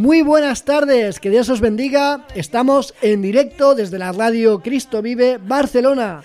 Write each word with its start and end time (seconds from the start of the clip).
Muy 0.00 0.22
buenas 0.22 0.64
tardes, 0.64 1.20
que 1.20 1.28
Dios 1.28 1.50
os 1.50 1.60
bendiga. 1.60 2.24
Estamos 2.34 2.94
en 3.02 3.20
directo 3.20 3.74
desde 3.74 3.98
la 3.98 4.12
radio 4.12 4.60
Cristo 4.60 5.02
Vive 5.02 5.36
Barcelona. 5.36 6.22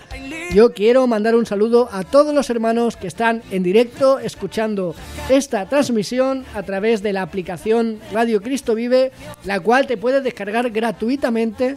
Yo 0.54 0.72
quiero 0.72 1.06
mandar 1.06 1.34
un 1.34 1.44
saludo 1.44 1.90
a 1.92 2.02
todos 2.02 2.34
los 2.34 2.48
hermanos 2.48 2.96
que 2.96 3.06
están 3.06 3.42
en 3.50 3.62
directo 3.62 4.18
escuchando 4.18 4.94
esta 5.28 5.68
transmisión 5.68 6.46
a 6.54 6.62
través 6.62 7.02
de 7.02 7.12
la 7.12 7.20
aplicación 7.20 8.00
Radio 8.14 8.40
Cristo 8.40 8.74
Vive, 8.74 9.12
la 9.44 9.60
cual 9.60 9.86
te 9.86 9.98
puedes 9.98 10.24
descargar 10.24 10.70
gratuitamente 10.70 11.76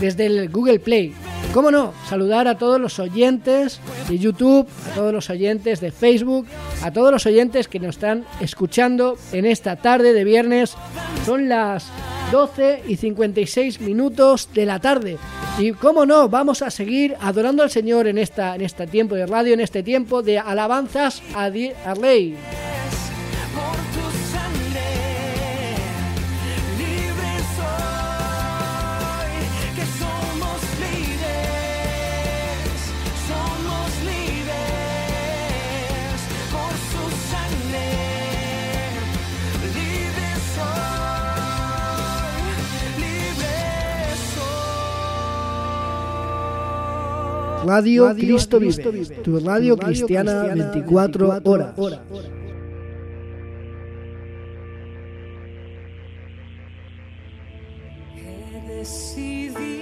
desde 0.00 0.26
el 0.26 0.48
Google 0.48 0.80
Play. 0.80 1.14
¿Cómo 1.52 1.72
no? 1.72 1.92
Saludar 2.08 2.46
a 2.46 2.56
todos 2.56 2.80
los 2.80 3.00
oyentes 3.00 3.80
de 4.08 4.18
YouTube, 4.18 4.68
a 4.92 4.94
todos 4.94 5.12
los 5.12 5.30
oyentes 5.30 5.80
de 5.80 5.90
Facebook, 5.90 6.46
a 6.80 6.92
todos 6.92 7.10
los 7.10 7.26
oyentes 7.26 7.66
que 7.66 7.80
nos 7.80 7.96
están 7.96 8.24
escuchando 8.40 9.18
en 9.32 9.44
esta 9.44 9.74
tarde 9.74 10.12
de 10.12 10.22
viernes. 10.22 10.76
Son 11.26 11.48
las 11.48 11.88
12 12.30 12.84
y 12.86 12.96
56 12.96 13.80
minutos 13.80 14.48
de 14.54 14.64
la 14.64 14.78
tarde. 14.78 15.18
Y 15.58 15.72
cómo 15.72 16.06
no, 16.06 16.28
vamos 16.28 16.62
a 16.62 16.70
seguir 16.70 17.16
adorando 17.20 17.64
al 17.64 17.70
Señor 17.70 18.06
en, 18.06 18.18
esta, 18.18 18.54
en 18.54 18.60
este 18.60 18.86
tiempo 18.86 19.16
de 19.16 19.26
radio, 19.26 19.52
en 19.52 19.60
este 19.60 19.82
tiempo 19.82 20.22
de 20.22 20.38
alabanzas 20.38 21.20
a, 21.34 21.46
a 21.46 21.94
Rey. 21.94 22.36
Radio, 47.64 48.14
Cristo, 48.14 48.58
Vive, 48.58 49.04
tu 49.22 49.38
radio, 49.40 49.76
cristiana, 49.76 50.44
24, 50.44 51.40
horas. 51.44 51.74
He 58.16 58.76
decidido 58.78 59.76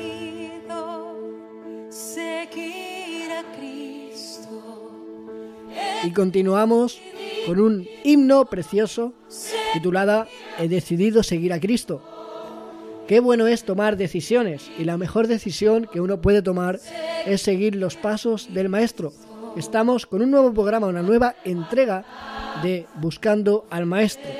seguir 1.90 3.30
a 3.32 3.44
Cristo. 3.56 4.90
Y 6.04 6.10
continuamos 6.12 7.00
con 7.46 7.60
un 7.60 7.86
himno 8.04 8.44
precioso 8.46 9.14
titulada 9.72 10.26
He 10.58 10.68
decidido 10.68 11.22
seguir 11.22 11.52
a 11.52 11.60
Cristo. 11.60 12.02
Qué 13.08 13.20
bueno 13.20 13.46
es 13.46 13.64
tomar 13.64 13.96
decisiones 13.96 14.70
y 14.78 14.84
la 14.84 14.98
mejor 14.98 15.28
decisión 15.28 15.88
que 15.90 16.02
uno 16.02 16.20
puede 16.20 16.42
tomar 16.42 16.78
es 17.24 17.40
seguir 17.40 17.74
los 17.74 17.96
pasos 17.96 18.52
del 18.52 18.68
Maestro. 18.68 19.14
Estamos 19.56 20.04
con 20.04 20.20
un 20.20 20.30
nuevo 20.30 20.52
programa, 20.52 20.88
una 20.88 21.00
nueva 21.00 21.34
entrega 21.42 22.04
de 22.62 22.84
Buscando 23.00 23.64
al 23.70 23.86
Maestro. 23.86 24.30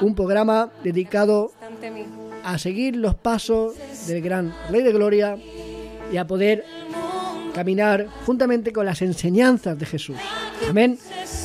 Un 0.00 0.16
programa 0.16 0.72
dedicado 0.82 1.52
a 2.42 2.58
seguir 2.58 2.96
los 2.96 3.14
pasos 3.14 3.74
del 4.08 4.20
gran 4.22 4.52
Rey 4.70 4.82
de 4.82 4.92
Gloria 4.92 5.38
y 6.12 6.16
a 6.16 6.26
poder 6.26 6.64
caminar 7.54 8.08
juntamente 8.26 8.72
con 8.72 8.86
las 8.86 9.02
enseñanzas 9.02 9.78
de 9.78 9.86
Jesús. 9.86 10.16
Amén. 10.68 10.98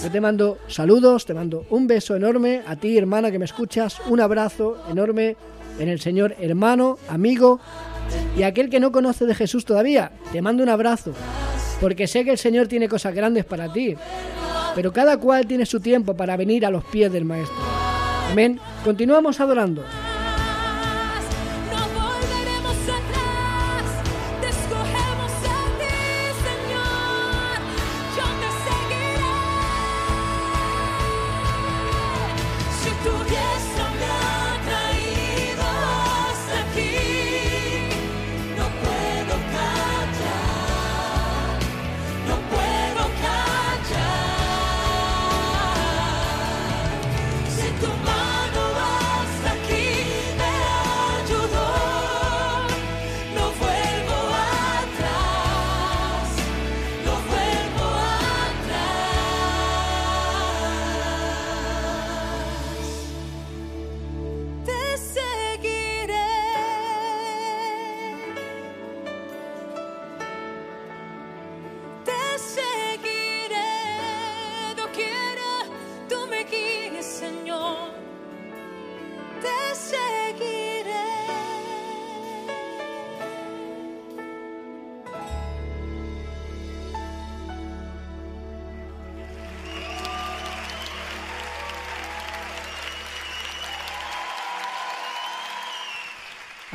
Yo 0.03 0.09
te 0.09 0.19
mando 0.19 0.57
saludos, 0.67 1.27
te 1.27 1.35
mando 1.35 1.67
un 1.69 1.85
beso 1.85 2.15
enorme 2.15 2.63
a 2.65 2.75
ti, 2.75 2.97
hermana, 2.97 3.29
que 3.29 3.37
me 3.37 3.45
escuchas, 3.45 4.01
un 4.07 4.19
abrazo 4.19 4.83
enorme 4.89 5.37
en 5.79 5.89
el 5.89 5.99
Señor, 5.99 6.35
hermano, 6.39 6.97
amigo 7.07 7.59
y 8.37 8.43
aquel 8.43 8.69
que 8.69 8.79
no 8.79 8.91
conoce 8.91 9.25
de 9.25 9.35
Jesús 9.35 9.65
todavía. 9.65 10.11
Te 10.31 10.41
mando 10.41 10.63
un 10.63 10.69
abrazo, 10.69 11.13
porque 11.81 12.07
sé 12.07 12.23
que 12.23 12.31
el 12.31 12.37
Señor 12.37 12.67
tiene 12.67 12.87
cosas 12.87 13.15
grandes 13.15 13.45
para 13.45 13.71
ti, 13.71 13.95
pero 14.75 14.93
cada 14.93 15.17
cual 15.17 15.47
tiene 15.47 15.65
su 15.65 15.79
tiempo 15.79 16.15
para 16.15 16.37
venir 16.37 16.65
a 16.65 16.69
los 16.69 16.83
pies 16.85 17.11
del 17.11 17.25
Maestro. 17.25 17.57
Amén. 18.31 18.59
Continuamos 18.83 19.39
adorando. 19.39 19.83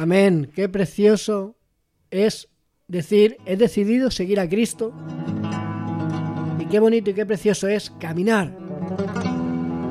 Amén. 0.05 0.51
Qué 0.55 0.69
precioso 0.69 1.57
es 2.11 2.51
decir, 2.89 3.39
he 3.47 3.57
decidido 3.57 4.11
seguir 4.11 4.39
a 4.39 4.47
Cristo. 4.47 4.93
Y 6.59 6.67
qué 6.67 6.79
bonito 6.79 7.09
y 7.09 7.15
qué 7.15 7.25
precioso 7.25 7.69
es 7.69 7.89
caminar 7.89 8.55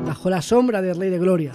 bajo 0.05 0.29
la 0.29 0.43
sombra 0.43 0.83
del 0.83 0.99
Rey 0.99 1.09
de 1.09 1.17
Gloria. 1.17 1.51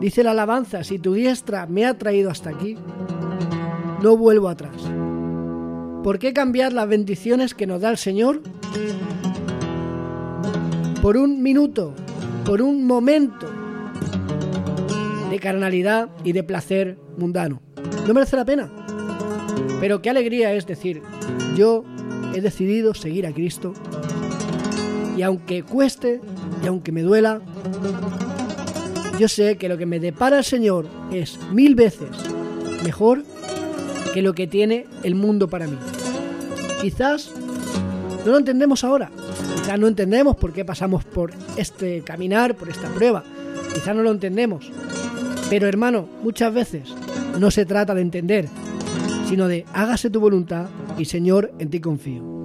Dice 0.00 0.22
la 0.22 0.32
alabanza, 0.32 0.84
si 0.84 0.98
tu 0.98 1.14
diestra 1.14 1.64
me 1.64 1.86
ha 1.86 1.96
traído 1.96 2.30
hasta 2.30 2.50
aquí, 2.50 2.76
no 4.02 4.18
vuelvo 4.18 4.50
atrás. 4.50 4.82
¿Por 6.04 6.18
qué 6.18 6.34
cambiar 6.34 6.74
las 6.74 6.86
bendiciones 6.86 7.54
que 7.54 7.66
nos 7.66 7.80
da 7.80 7.88
el 7.88 7.96
Señor? 7.96 8.42
Por 11.00 11.16
un 11.16 11.42
minuto, 11.42 11.94
por 12.44 12.60
un 12.60 12.86
momento 12.86 13.55
de 15.36 15.42
carnalidad 15.42 16.08
y 16.24 16.32
de 16.32 16.42
placer 16.42 16.96
mundano. 17.18 17.60
No 18.06 18.14
merece 18.14 18.36
la 18.36 18.46
pena. 18.46 18.70
Pero 19.80 20.00
qué 20.00 20.08
alegría 20.08 20.54
es 20.54 20.66
decir, 20.66 21.02
yo 21.54 21.84
he 22.34 22.40
decidido 22.40 22.94
seguir 22.94 23.26
a 23.26 23.32
Cristo 23.32 23.74
y 25.14 25.20
aunque 25.22 25.62
cueste 25.62 26.22
y 26.62 26.66
aunque 26.66 26.90
me 26.90 27.02
duela, 27.02 27.42
yo 29.18 29.28
sé 29.28 29.58
que 29.58 29.68
lo 29.68 29.76
que 29.76 29.84
me 29.84 30.00
depara 30.00 30.38
el 30.38 30.44
Señor 30.44 30.86
es 31.12 31.38
mil 31.52 31.74
veces 31.74 32.08
mejor 32.82 33.22
que 34.14 34.22
lo 34.22 34.34
que 34.34 34.46
tiene 34.46 34.86
el 35.02 35.14
mundo 35.14 35.48
para 35.48 35.66
mí. 35.66 35.76
Quizás 36.80 37.30
no 38.24 38.32
lo 38.32 38.38
entendemos 38.38 38.84
ahora, 38.84 39.10
quizás 39.56 39.78
no 39.78 39.86
entendemos 39.86 40.36
por 40.36 40.54
qué 40.54 40.64
pasamos 40.64 41.04
por 41.04 41.32
este 41.58 42.00
caminar, 42.00 42.56
por 42.56 42.70
esta 42.70 42.88
prueba, 42.88 43.22
quizás 43.74 43.94
no 43.94 44.02
lo 44.02 44.10
entendemos, 44.10 44.70
pero 45.48 45.68
hermano, 45.68 46.08
muchas 46.22 46.52
veces 46.52 46.94
no 47.38 47.50
se 47.50 47.66
trata 47.66 47.94
de 47.94 48.02
entender, 48.02 48.48
sino 49.28 49.48
de 49.48 49.64
hágase 49.72 50.10
tu 50.10 50.20
voluntad 50.20 50.66
y 50.98 51.04
Señor, 51.04 51.52
en 51.58 51.70
ti 51.70 51.80
confío. 51.80 52.35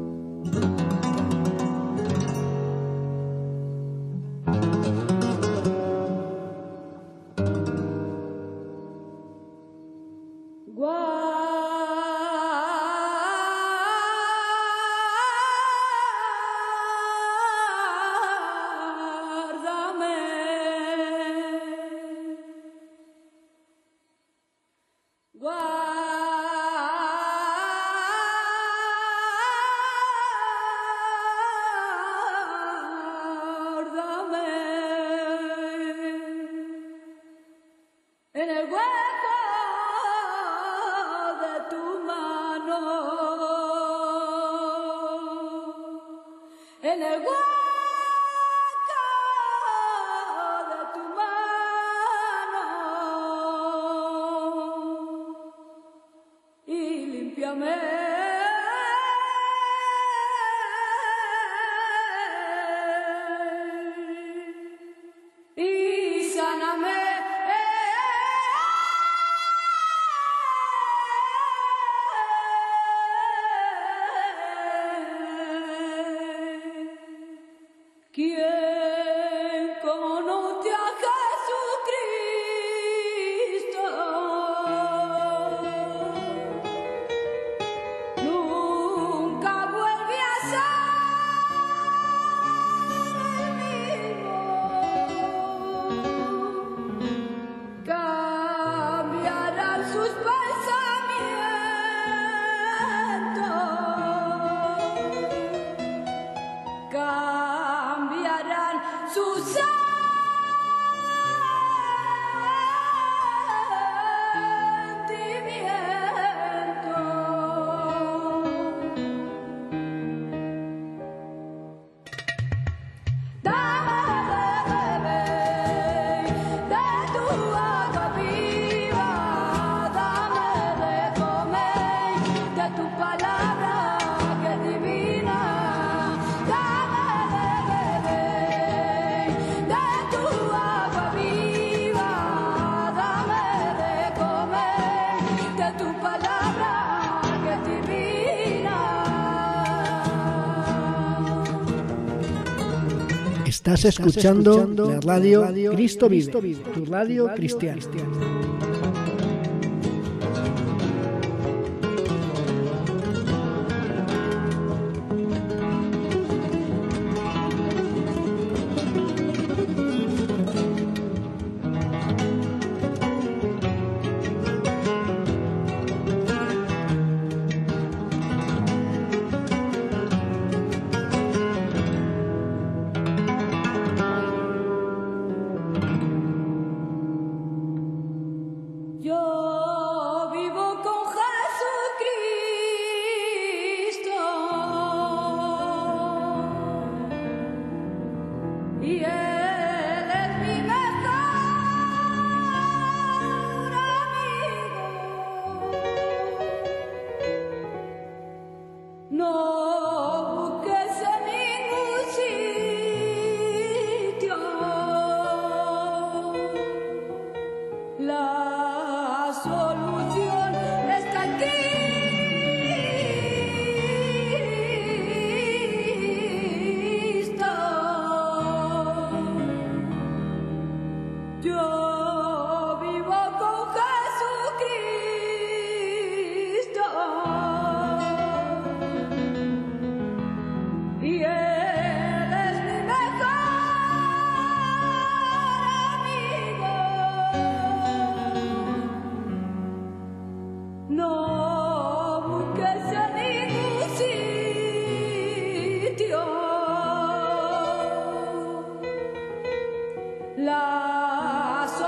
Estás 153.84 153.98
escuchando, 153.98 154.70
la 154.76 155.00
radio, 155.00 155.72
Cristo, 155.72 156.08
vive, 156.08 156.32
tu 156.76 156.86
radio, 156.86 157.34
cristiana. 157.34 157.82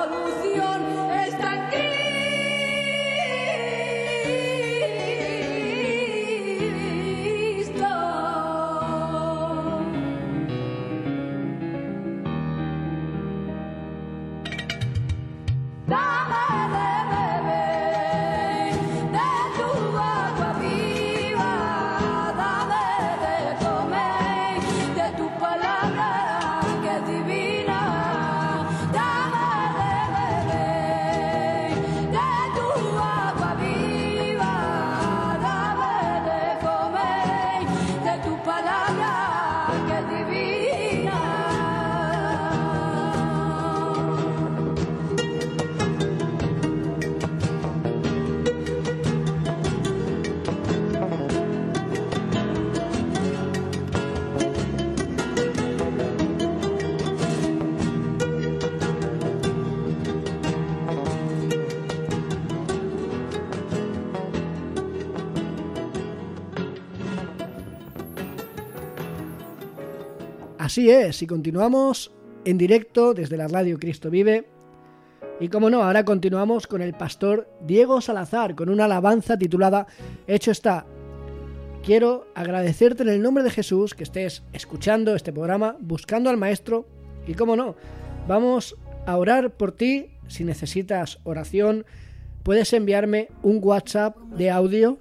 solución. 0.10 0.73
Así 70.74 70.89
es, 70.89 71.22
y 71.22 71.27
continuamos 71.27 72.12
en 72.46 72.58
directo 72.58 73.13
desde 73.13 73.38
la 73.38 73.48
radio 73.48 73.77
Cristo 73.77 74.10
Vive. 74.10 74.48
Y 75.39 75.50
como 75.50 75.70
no, 75.70 75.84
ahora 75.84 76.03
continuamos 76.03 76.65
con 76.65 76.82
el 76.82 76.96
pastor 76.96 77.48
Diego 77.62 78.01
Salazar, 78.01 78.56
con 78.56 78.70
una 78.70 78.86
alabanza 78.86 79.38
titulada 79.38 79.86
Hecho 80.25 80.50
está. 80.50 80.88
Quiero 81.84 82.25
agradecerte 82.34 83.03
en 83.03 83.10
el 83.10 83.22
nombre 83.22 83.44
de 83.44 83.51
Jesús 83.51 83.94
que 83.94 84.01
estés 84.01 84.42
escuchando 84.51 85.15
este 85.15 85.32
programa, 85.32 85.77
buscando 85.80 86.32
al 86.32 86.38
Maestro, 86.38 86.88
y 87.27 87.36
como 87.36 87.56
no, 87.56 87.75
vamos 88.27 88.75
a 89.06 89.15
orar 89.15 89.51
por 89.51 89.74
ti. 89.74 90.10
Si 90.27 90.44
necesitas 90.44 91.20
oración, 91.24 91.86
puedes 92.42 92.74
enviarme 92.74 93.30
un 93.44 93.60
WhatsApp 93.62 94.18
de 94.18 94.50
audio 94.50 94.98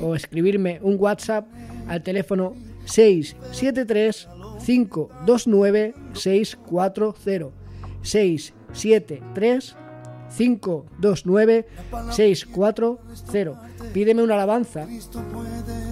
o 0.00 0.16
escribirme 0.16 0.80
un 0.82 0.96
WhatsApp 0.98 1.46
al 1.86 2.02
teléfono 2.02 2.56
673 2.86 4.28
529 4.64 5.94
640 6.14 7.50
673 8.02 9.76
529 10.36 11.66
640 12.10 13.72
Pídeme 13.92 14.22
una 14.22 14.34
alabanza, 14.34 14.86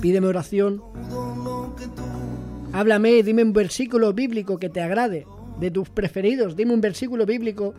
pídeme 0.01 0.27
oración, 0.27 0.83
háblame, 2.73 3.23
dime 3.23 3.43
un 3.43 3.53
versículo 3.53 4.15
bíblico 4.15 4.59
que 4.59 4.71
te 4.71 4.81
agrade, 4.81 5.27
de 5.61 5.71
tus 5.71 5.89
preferidos, 5.89 6.57
dime 6.57 6.75
un 6.75 6.81
versículo 6.81 7.27
bíblico 7.27 7.75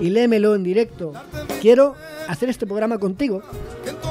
y 0.00 0.10
léemelo 0.10 0.54
en 0.54 0.64
directo. 0.64 1.12
Quiero 1.60 1.94
hacer 2.28 2.48
este 2.48 2.66
programa 2.66 2.98
contigo 2.98 3.42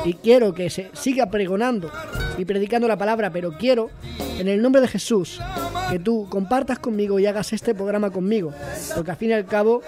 y 0.05 0.13
quiero 0.13 0.53
que 0.53 0.69
se 0.69 0.89
siga 0.93 1.29
pregonando 1.29 1.91
y 2.37 2.45
predicando 2.45 2.87
la 2.87 2.97
palabra, 2.97 3.31
pero 3.31 3.57
quiero, 3.57 3.89
en 4.37 4.47
el 4.47 4.61
nombre 4.61 4.81
de 4.81 4.87
Jesús, 4.87 5.39
que 5.89 5.99
tú 5.99 6.27
compartas 6.29 6.79
conmigo 6.79 7.19
y 7.19 7.25
hagas 7.25 7.53
este 7.53 7.73
programa 7.73 8.11
conmigo, 8.11 8.53
porque 8.95 9.11
al 9.11 9.17
fin 9.17 9.31
y 9.31 9.33
al 9.33 9.45
cabo 9.45 9.81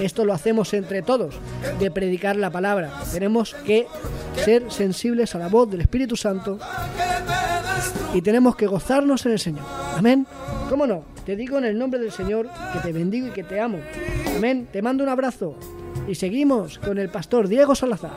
esto 0.00 0.24
lo 0.24 0.32
hacemos 0.32 0.72
entre 0.74 1.02
todos, 1.02 1.34
de 1.78 1.90
predicar 1.90 2.36
la 2.36 2.50
palabra. 2.50 2.92
Tenemos 3.12 3.54
que 3.66 3.86
ser 4.44 4.70
sensibles 4.70 5.34
a 5.34 5.38
la 5.38 5.48
voz 5.48 5.70
del 5.70 5.80
Espíritu 5.80 6.16
Santo 6.16 6.58
y 8.14 8.22
tenemos 8.22 8.56
que 8.56 8.66
gozarnos 8.66 9.26
en 9.26 9.32
el 9.32 9.38
Señor. 9.38 9.64
Amén. 9.96 10.26
¿Cómo 10.68 10.86
no? 10.86 11.04
Te 11.24 11.34
digo 11.34 11.58
en 11.58 11.64
el 11.64 11.78
nombre 11.78 11.98
del 11.98 12.12
Señor 12.12 12.48
que 12.72 12.78
te 12.80 12.92
bendigo 12.92 13.28
y 13.28 13.30
que 13.30 13.42
te 13.42 13.58
amo. 13.60 13.78
Amén. 14.36 14.68
Te 14.70 14.82
mando 14.82 15.02
un 15.02 15.10
abrazo 15.10 15.56
y 16.06 16.14
seguimos 16.14 16.78
con 16.78 16.98
el 16.98 17.08
pastor 17.08 17.48
Diego 17.48 17.74
Salazar. 17.74 18.12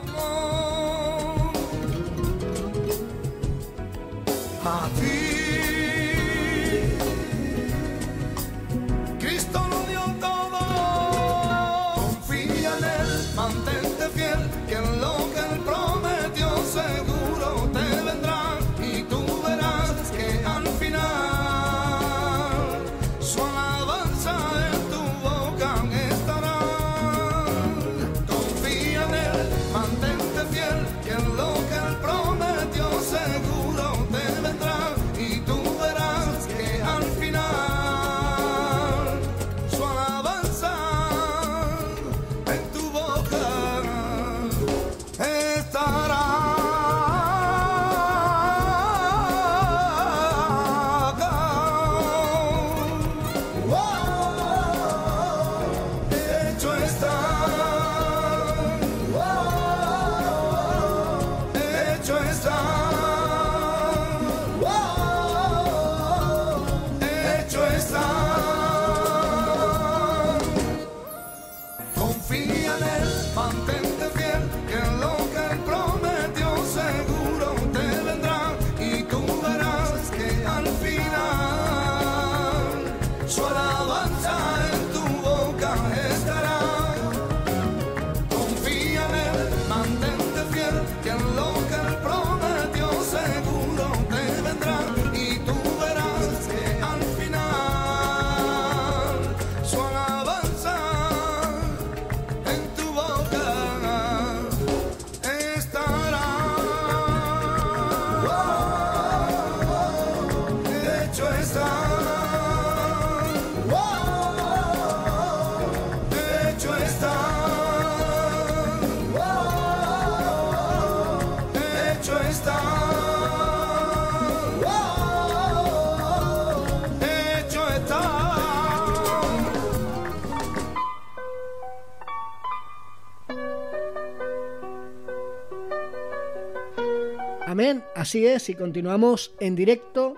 Amén, 137.46 137.84
así 137.94 138.26
es, 138.26 138.48
y 138.48 138.54
continuamos 138.54 139.34
en 139.38 139.54
directo. 139.56 140.16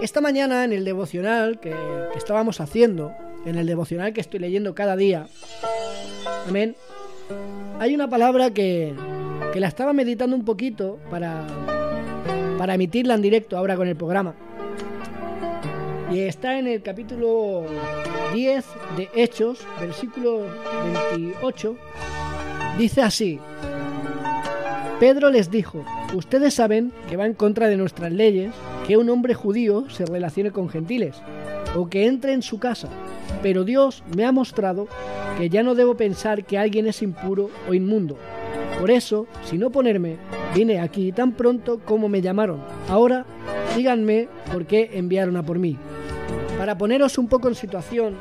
Esta 0.00 0.22
mañana 0.22 0.64
en 0.64 0.72
el 0.72 0.86
devocional 0.86 1.60
que, 1.60 1.68
que 1.68 2.18
estábamos 2.18 2.62
haciendo, 2.62 3.12
en 3.44 3.56
el 3.56 3.66
devocional 3.66 4.14
que 4.14 4.22
estoy 4.22 4.40
leyendo 4.40 4.74
cada 4.74 4.96
día, 4.96 5.26
amén, 6.48 6.76
hay 7.78 7.94
una 7.94 8.08
palabra 8.08 8.50
que, 8.52 8.94
que 9.52 9.60
la 9.60 9.68
estaba 9.68 9.92
meditando 9.92 10.36
un 10.36 10.44
poquito 10.44 10.98
para, 11.10 11.46
para 12.58 12.74
emitirla 12.74 13.14
en 13.14 13.22
directo 13.22 13.56
ahora 13.56 13.76
con 13.76 13.88
el 13.88 13.96
programa. 13.96 14.34
Y 16.12 16.20
está 16.20 16.58
en 16.58 16.66
el 16.66 16.82
capítulo 16.82 17.64
10 18.34 18.64
de 18.96 19.08
Hechos, 19.14 19.66
versículo 19.80 20.46
28, 21.14 21.76
dice 22.78 23.02
así. 23.02 23.38
Pedro 24.98 25.30
les 25.30 25.50
dijo, 25.50 25.84
ustedes 26.14 26.54
saben 26.54 26.92
que 27.08 27.16
va 27.16 27.26
en 27.26 27.34
contra 27.34 27.68
de 27.68 27.76
nuestras 27.76 28.12
leyes 28.12 28.52
que 28.86 28.96
un 28.96 29.08
hombre 29.08 29.34
judío 29.34 29.88
se 29.88 30.04
relacione 30.04 30.50
con 30.50 30.68
gentiles 30.68 31.16
o 31.76 31.88
que 31.88 32.06
entre 32.06 32.32
en 32.32 32.42
su 32.42 32.58
casa, 32.58 32.88
pero 33.42 33.64
Dios 33.64 34.02
me 34.14 34.24
ha 34.24 34.32
mostrado 34.32 34.88
que 35.38 35.48
ya 35.48 35.62
no 35.62 35.74
debo 35.74 35.96
pensar 35.96 36.44
que 36.44 36.58
alguien 36.58 36.86
es 36.86 37.02
impuro 37.02 37.50
o 37.68 37.74
inmundo. 37.74 38.18
Por 38.80 38.90
eso, 38.90 39.26
sin 39.44 39.62
oponerme, 39.62 40.16
vine 40.54 40.80
aquí 40.80 41.12
tan 41.12 41.32
pronto 41.32 41.80
como 41.84 42.08
me 42.08 42.22
llamaron. 42.22 42.62
Ahora, 42.88 43.26
díganme 43.76 44.28
por 44.50 44.64
qué 44.64 44.90
enviaron 44.94 45.36
a 45.36 45.42
por 45.42 45.58
mí. 45.58 45.76
Para 46.56 46.78
poneros 46.78 47.18
un 47.18 47.28
poco 47.28 47.48
en 47.48 47.54
situación, 47.54 48.16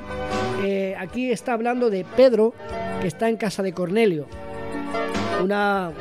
eh, 0.61 0.95
aquí 0.99 1.31
está 1.31 1.53
hablando 1.53 1.89
de 1.89 2.05
Pedro, 2.17 2.53
que 3.01 3.07
está 3.07 3.29
en 3.29 3.37
casa 3.37 3.63
de 3.63 3.71
Cornelio, 3.71 4.27
una, 5.41 5.91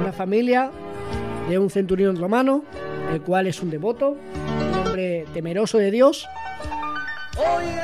una 0.00 0.12
familia 0.12 0.70
de 1.50 1.58
un 1.58 1.68
centurión 1.68 2.16
romano, 2.16 2.64
el 3.12 3.20
cual 3.20 3.46
es 3.46 3.62
un 3.62 3.68
devoto, 3.68 4.16
un 4.58 4.86
hombre 4.86 5.26
temeroso 5.34 5.76
de 5.76 5.90
Dios, 5.90 6.26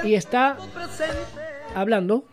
y 0.03 0.15
está 0.15 0.57
hablando. 1.75 2.25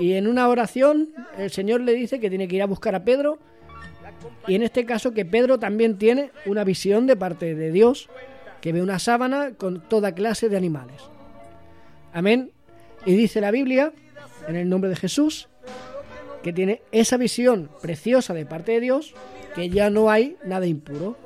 Y 0.00 0.14
en 0.14 0.26
una 0.26 0.48
oración 0.48 1.10
el 1.36 1.50
Señor 1.50 1.82
le 1.82 1.92
dice 1.92 2.18
que 2.18 2.30
tiene 2.30 2.48
que 2.48 2.56
ir 2.56 2.62
a 2.62 2.66
buscar 2.66 2.94
a 2.94 3.04
Pedro. 3.04 3.38
Y 4.48 4.54
en 4.54 4.62
este 4.62 4.86
caso 4.86 5.12
que 5.12 5.26
Pedro 5.26 5.58
también 5.58 5.98
tiene 5.98 6.30
una 6.46 6.64
visión 6.64 7.06
de 7.06 7.16
parte 7.16 7.54
de 7.54 7.70
Dios, 7.70 8.08
que 8.62 8.72
ve 8.72 8.82
una 8.82 8.98
sábana 8.98 9.52
con 9.58 9.80
toda 9.80 10.14
clase 10.14 10.48
de 10.48 10.56
animales. 10.56 11.02
Amén. 12.14 12.50
Y 13.04 13.14
dice 13.14 13.42
la 13.42 13.50
Biblia, 13.50 13.92
en 14.48 14.56
el 14.56 14.70
nombre 14.70 14.88
de 14.88 14.96
Jesús, 14.96 15.48
que 16.42 16.54
tiene 16.54 16.80
esa 16.92 17.18
visión 17.18 17.68
preciosa 17.82 18.32
de 18.32 18.46
parte 18.46 18.72
de 18.72 18.80
Dios, 18.80 19.14
que 19.54 19.68
ya 19.68 19.90
no 19.90 20.10
hay 20.10 20.36
nada 20.44 20.66
impuro. 20.66 21.18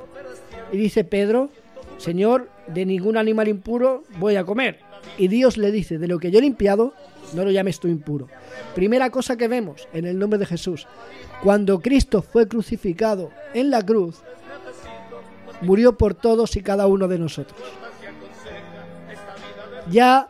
Y 0.72 0.78
dice 0.78 1.04
Pedro, 1.04 1.50
Señor, 1.98 2.50
de 2.66 2.86
ningún 2.86 3.16
animal 3.16 3.46
impuro 3.46 4.02
voy 4.18 4.34
a 4.34 4.44
comer. 4.44 4.80
Y 5.16 5.28
Dios 5.28 5.56
le 5.58 5.70
dice, 5.70 5.98
de 5.98 6.08
lo 6.08 6.18
que 6.18 6.32
yo 6.32 6.40
he 6.40 6.42
limpiado, 6.42 6.92
no 7.32 7.44
lo 7.44 7.50
llames 7.50 7.80
tú 7.80 7.88
impuro. 7.88 8.28
Primera 8.74 9.10
cosa 9.10 9.36
que 9.36 9.48
vemos 9.48 9.88
en 9.92 10.04
el 10.06 10.18
nombre 10.18 10.38
de 10.38 10.46
Jesús. 10.46 10.86
Cuando 11.42 11.80
Cristo 11.80 12.22
fue 12.22 12.48
crucificado 12.48 13.30
en 13.54 13.70
la 13.70 13.82
cruz, 13.82 14.22
murió 15.60 15.96
por 15.96 16.14
todos 16.14 16.56
y 16.56 16.62
cada 16.62 16.86
uno 16.86 17.08
de 17.08 17.18
nosotros. 17.18 17.58
Ya 19.90 20.28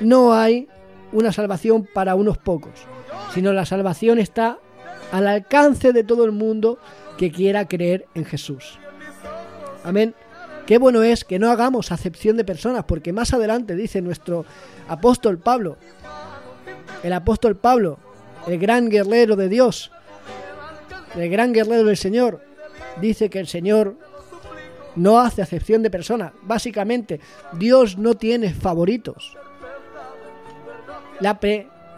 no 0.00 0.32
hay 0.32 0.68
una 1.12 1.32
salvación 1.32 1.88
para 1.92 2.14
unos 2.14 2.38
pocos, 2.38 2.86
sino 3.34 3.52
la 3.52 3.66
salvación 3.66 4.18
está 4.18 4.58
al 5.12 5.26
alcance 5.28 5.92
de 5.92 6.04
todo 6.04 6.24
el 6.24 6.32
mundo 6.32 6.78
que 7.16 7.30
quiera 7.30 7.66
creer 7.68 8.06
en 8.14 8.24
Jesús. 8.24 8.78
Amén. 9.84 10.14
Qué 10.66 10.78
bueno 10.78 11.04
es 11.04 11.24
que 11.24 11.38
no 11.38 11.50
hagamos 11.50 11.92
acepción 11.92 12.36
de 12.36 12.44
personas, 12.44 12.84
porque 12.84 13.12
más 13.12 13.32
adelante 13.32 13.76
dice 13.76 14.02
nuestro 14.02 14.44
apóstol 14.88 15.38
Pablo, 15.38 15.76
el 17.04 17.12
apóstol 17.12 17.56
Pablo, 17.56 17.98
el 18.48 18.58
gran 18.58 18.88
guerrero 18.88 19.36
de 19.36 19.48
Dios, 19.48 19.92
el 21.14 21.30
gran 21.30 21.52
guerrero 21.52 21.84
del 21.84 21.96
Señor, 21.96 22.42
dice 23.00 23.30
que 23.30 23.38
el 23.38 23.46
Señor 23.46 23.96
no 24.96 25.20
hace 25.20 25.40
acepción 25.40 25.84
de 25.84 25.90
personas. 25.90 26.32
Básicamente, 26.42 27.20
Dios 27.52 27.96
no 27.96 28.14
tiene 28.14 28.52
favoritos. 28.52 29.36
La, 31.20 31.38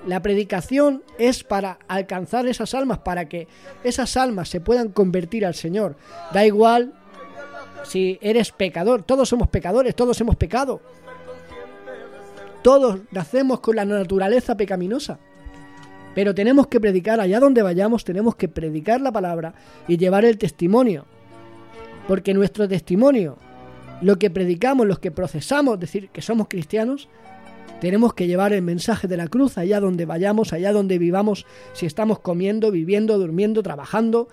la 0.07 0.21
predicación 0.21 1.03
es 1.19 1.43
para 1.43 1.79
alcanzar 1.89 2.47
esas 2.47 2.75
almas, 2.75 2.99
para 2.99 3.29
que 3.29 3.49
esas 3.83 4.17
almas 4.19 4.51
se 4.51 4.61
puedan 4.61 4.91
convertir 4.91 5.47
al 5.47 5.55
Señor. 5.55 5.97
Da 6.33 6.45
igual 6.45 6.93
si 7.85 8.19
eres 8.21 8.53
pecador, 8.53 9.03
todos 9.03 9.29
somos 9.29 9.49
pecadores, 9.49 9.95
todos 9.95 10.21
hemos 10.21 10.37
pecado. 10.37 10.81
Todos 12.63 13.01
nacemos 13.11 13.61
con 13.61 13.77
la 13.77 13.85
naturaleza 13.85 14.57
pecaminosa. 14.57 15.19
Pero 16.15 16.35
tenemos 16.35 16.67
que 16.67 16.81
predicar 16.81 17.21
allá 17.21 17.39
donde 17.39 17.63
vayamos, 17.63 18.05
tenemos 18.05 18.35
que 18.35 18.49
predicar 18.49 19.01
la 19.01 19.13
palabra 19.13 19.55
y 19.87 19.97
llevar 19.97 20.25
el 20.25 20.39
testimonio. 20.39 21.05
Porque 22.09 22.35
nuestro 22.35 22.67
testimonio, 22.67 23.37
lo 24.01 24.19
que 24.19 24.31
predicamos, 24.31 24.87
los 24.87 24.99
que 24.99 25.11
procesamos, 25.11 25.79
decir 25.79 26.09
que 26.11 26.23
somos 26.23 26.49
cristianos, 26.49 27.09
tenemos 27.81 28.15
que 28.15 28.27
llevar 28.27 28.53
el 28.53 28.63
mensaje 28.63 29.07
de 29.07 29.17
la 29.17 29.29
cruz 29.29 29.57
allá 29.59 29.79
donde 29.79 30.05
vayamos, 30.05 30.53
allá 30.53 30.73
donde 30.73 30.99
vivamos, 30.99 31.47
si 31.73 31.87
estamos 31.87 32.19
comiendo, 32.19 32.73
viviendo, 32.73 33.19
durmiendo, 33.19 33.63
trabajando, 33.63 34.29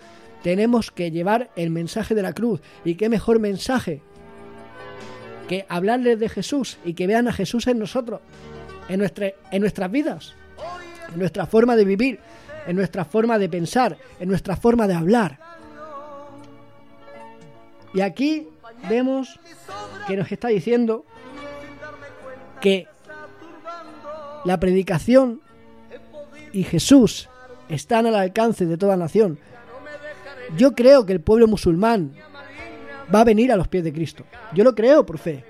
tenemos 0.45 0.91
que 0.91 1.09
llevar 1.09 1.49
el 1.55 1.71
mensaje 1.71 2.13
de 2.13 2.21
la 2.21 2.31
cruz. 2.31 2.61
¿Y 2.83 2.93
qué 2.93 3.09
mejor 3.09 3.39
mensaje 3.39 4.03
que 5.47 5.65
hablarles 5.69 6.19
de 6.19 6.29
Jesús 6.29 6.77
y 6.85 6.93
que 6.93 7.07
vean 7.07 7.27
a 7.27 7.33
Jesús 7.33 7.65
en 7.65 7.79
nosotros, 7.79 8.21
en, 8.87 8.99
nuestra, 8.99 9.31
en 9.49 9.61
nuestras 9.61 9.89
vidas, 9.89 10.35
en 11.11 11.17
nuestra 11.17 11.47
forma 11.47 11.75
de 11.75 11.83
vivir, 11.83 12.19
en 12.67 12.75
nuestra 12.75 13.05
forma 13.05 13.39
de 13.39 13.49
pensar, 13.49 13.97
en 14.19 14.29
nuestra 14.29 14.55
forma 14.55 14.85
de 14.87 14.93
hablar? 14.93 15.39
Y 17.95 18.01
aquí 18.01 18.47
vemos 18.87 19.39
que 20.05 20.15
nos 20.15 20.31
está 20.31 20.49
diciendo 20.49 21.07
que 22.61 22.87
la 24.43 24.59
predicación 24.59 25.41
y 26.53 26.61
Jesús 26.61 27.29
están 27.67 28.05
al 28.05 28.13
alcance 28.13 28.67
de 28.67 28.77
toda 28.77 28.95
nación. 28.95 29.39
Yo 30.57 30.73
creo 30.73 31.05
que 31.05 31.13
el 31.13 31.21
pueblo 31.21 31.47
musulmán 31.47 32.13
va 33.13 33.21
a 33.21 33.25
venir 33.25 33.51
a 33.51 33.55
los 33.55 33.67
pies 33.67 33.83
de 33.83 33.93
Cristo. 33.93 34.25
Yo 34.53 34.63
lo 34.63 34.75
creo 34.75 35.05
por 35.05 35.17
fe. 35.17 35.43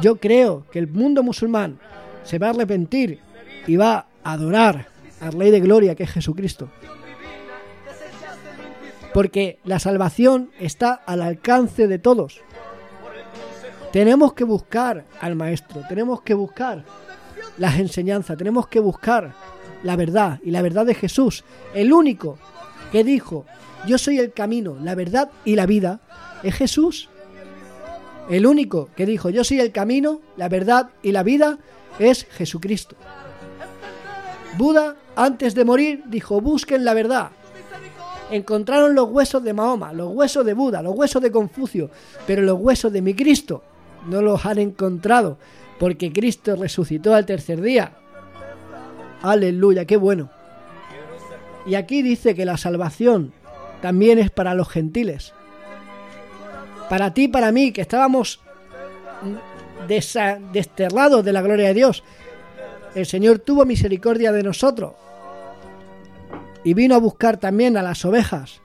Yo 0.00 0.16
creo 0.16 0.66
que 0.70 0.78
el 0.78 0.88
mundo 0.88 1.22
musulmán 1.22 1.78
se 2.24 2.38
va 2.38 2.48
a 2.48 2.50
arrepentir 2.50 3.20
y 3.66 3.76
va 3.76 4.06
a 4.22 4.32
adorar 4.32 4.88
al 5.20 5.32
Rey 5.32 5.50
de 5.50 5.60
Gloria 5.60 5.94
que 5.94 6.04
es 6.04 6.10
Jesucristo. 6.10 6.70
Porque 9.12 9.58
la 9.64 9.78
salvación 9.78 10.50
está 10.58 10.92
al 10.92 11.22
alcance 11.22 11.88
de 11.88 11.98
todos. 11.98 12.40
Tenemos 13.92 14.34
que 14.34 14.44
buscar 14.44 15.06
al 15.20 15.34
Maestro, 15.34 15.82
tenemos 15.88 16.20
que 16.20 16.34
buscar 16.34 16.84
las 17.56 17.78
enseñanzas, 17.78 18.36
tenemos 18.36 18.68
que 18.68 18.80
buscar 18.80 19.32
la 19.82 19.96
verdad 19.96 20.40
y 20.44 20.50
la 20.50 20.62
verdad 20.62 20.84
de 20.84 20.94
Jesús, 20.94 21.44
el 21.74 21.92
único 21.92 22.38
que 22.92 23.02
dijo, 23.02 23.46
yo 23.86 23.98
soy 23.98 24.18
el 24.18 24.32
camino, 24.32 24.76
la 24.82 24.94
verdad 24.94 25.30
y 25.44 25.54
la 25.54 25.66
vida, 25.66 26.00
es 26.42 26.54
Jesús. 26.54 27.08
El 28.28 28.46
único 28.46 28.90
que 28.96 29.06
dijo, 29.06 29.30
yo 29.30 29.44
soy 29.44 29.60
el 29.60 29.72
camino, 29.72 30.20
la 30.36 30.48
verdad 30.48 30.90
y 31.02 31.12
la 31.12 31.22
vida, 31.22 31.58
es 31.98 32.26
Jesucristo. 32.26 32.96
Buda, 34.56 34.96
antes 35.16 35.54
de 35.54 35.64
morir, 35.64 36.02
dijo, 36.06 36.40
busquen 36.40 36.84
la 36.84 36.94
verdad. 36.94 37.30
Encontraron 38.30 38.94
los 38.94 39.08
huesos 39.08 39.42
de 39.42 39.54
Mahoma, 39.54 39.92
los 39.92 40.12
huesos 40.12 40.44
de 40.44 40.52
Buda, 40.52 40.82
los 40.82 40.94
huesos 40.94 41.22
de 41.22 41.30
Confucio, 41.30 41.90
pero 42.26 42.42
los 42.42 42.58
huesos 42.60 42.92
de 42.92 43.00
mi 43.00 43.14
Cristo 43.14 43.62
no 44.06 44.20
los 44.20 44.44
han 44.44 44.58
encontrado, 44.58 45.38
porque 45.78 46.12
Cristo 46.12 46.56
resucitó 46.56 47.14
al 47.14 47.24
tercer 47.24 47.60
día. 47.60 47.92
Aleluya, 49.22 49.86
qué 49.86 49.96
bueno. 49.96 50.30
Y 51.66 51.74
aquí 51.74 52.02
dice 52.02 52.34
que 52.34 52.44
la 52.44 52.56
salvación 52.56 53.32
también 53.80 54.18
es 54.18 54.30
para 54.30 54.54
los 54.54 54.68
gentiles. 54.68 55.32
Para 56.88 57.12
ti, 57.14 57.28
para 57.28 57.52
mí, 57.52 57.72
que 57.72 57.82
estábamos 57.82 58.40
desterrados 59.86 61.24
de 61.24 61.32
la 61.32 61.42
gloria 61.42 61.68
de 61.68 61.74
Dios. 61.74 62.02
El 62.94 63.06
Señor 63.06 63.38
tuvo 63.38 63.64
misericordia 63.64 64.32
de 64.32 64.42
nosotros 64.42 64.94
y 66.64 66.74
vino 66.74 66.94
a 66.94 66.98
buscar 66.98 67.36
también 67.36 67.76
a 67.76 67.82
las 67.82 68.04
ovejas 68.04 68.60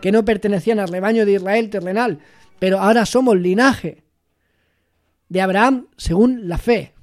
que 0.00 0.12
no 0.12 0.24
pertenecían 0.24 0.78
al 0.78 0.88
rebaño 0.88 1.24
de 1.24 1.32
Israel 1.32 1.70
terrenal, 1.70 2.20
pero 2.58 2.78
ahora 2.78 3.06
somos 3.06 3.36
linaje 3.36 4.04
de 5.28 5.40
Abraham 5.40 5.88
según 5.96 6.48
la 6.48 6.58
fe. 6.58 6.94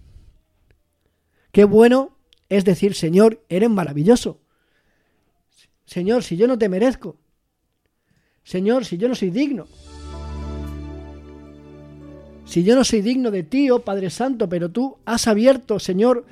Qué 1.52 1.66
bueno 1.66 2.18
es 2.52 2.66
decir, 2.66 2.96
Señor, 2.96 3.46
eres 3.48 3.70
maravilloso. 3.70 4.42
Señor, 5.86 6.22
si 6.24 6.36
yo 6.36 6.48
no 6.48 6.58
te 6.58 6.68
merezco. 6.68 7.18
Señor, 8.44 8.86
si 8.86 8.98
yo 8.98 9.08
no 9.08 9.16
soy 9.16 9.30
digno. 9.30 9.68
Si 12.46 12.64
yo 12.64 12.76
no 12.76 12.84
soy 12.84 13.02
digno 13.02 13.32
de 13.32 13.44
ti, 13.44 13.70
oh 13.70 13.80
Padre 13.80 14.10
Santo, 14.10 14.50
pero 14.50 14.70
tú 14.70 14.98
has 15.06 15.28
abierto, 15.28 15.80
Señor, 15.80 16.26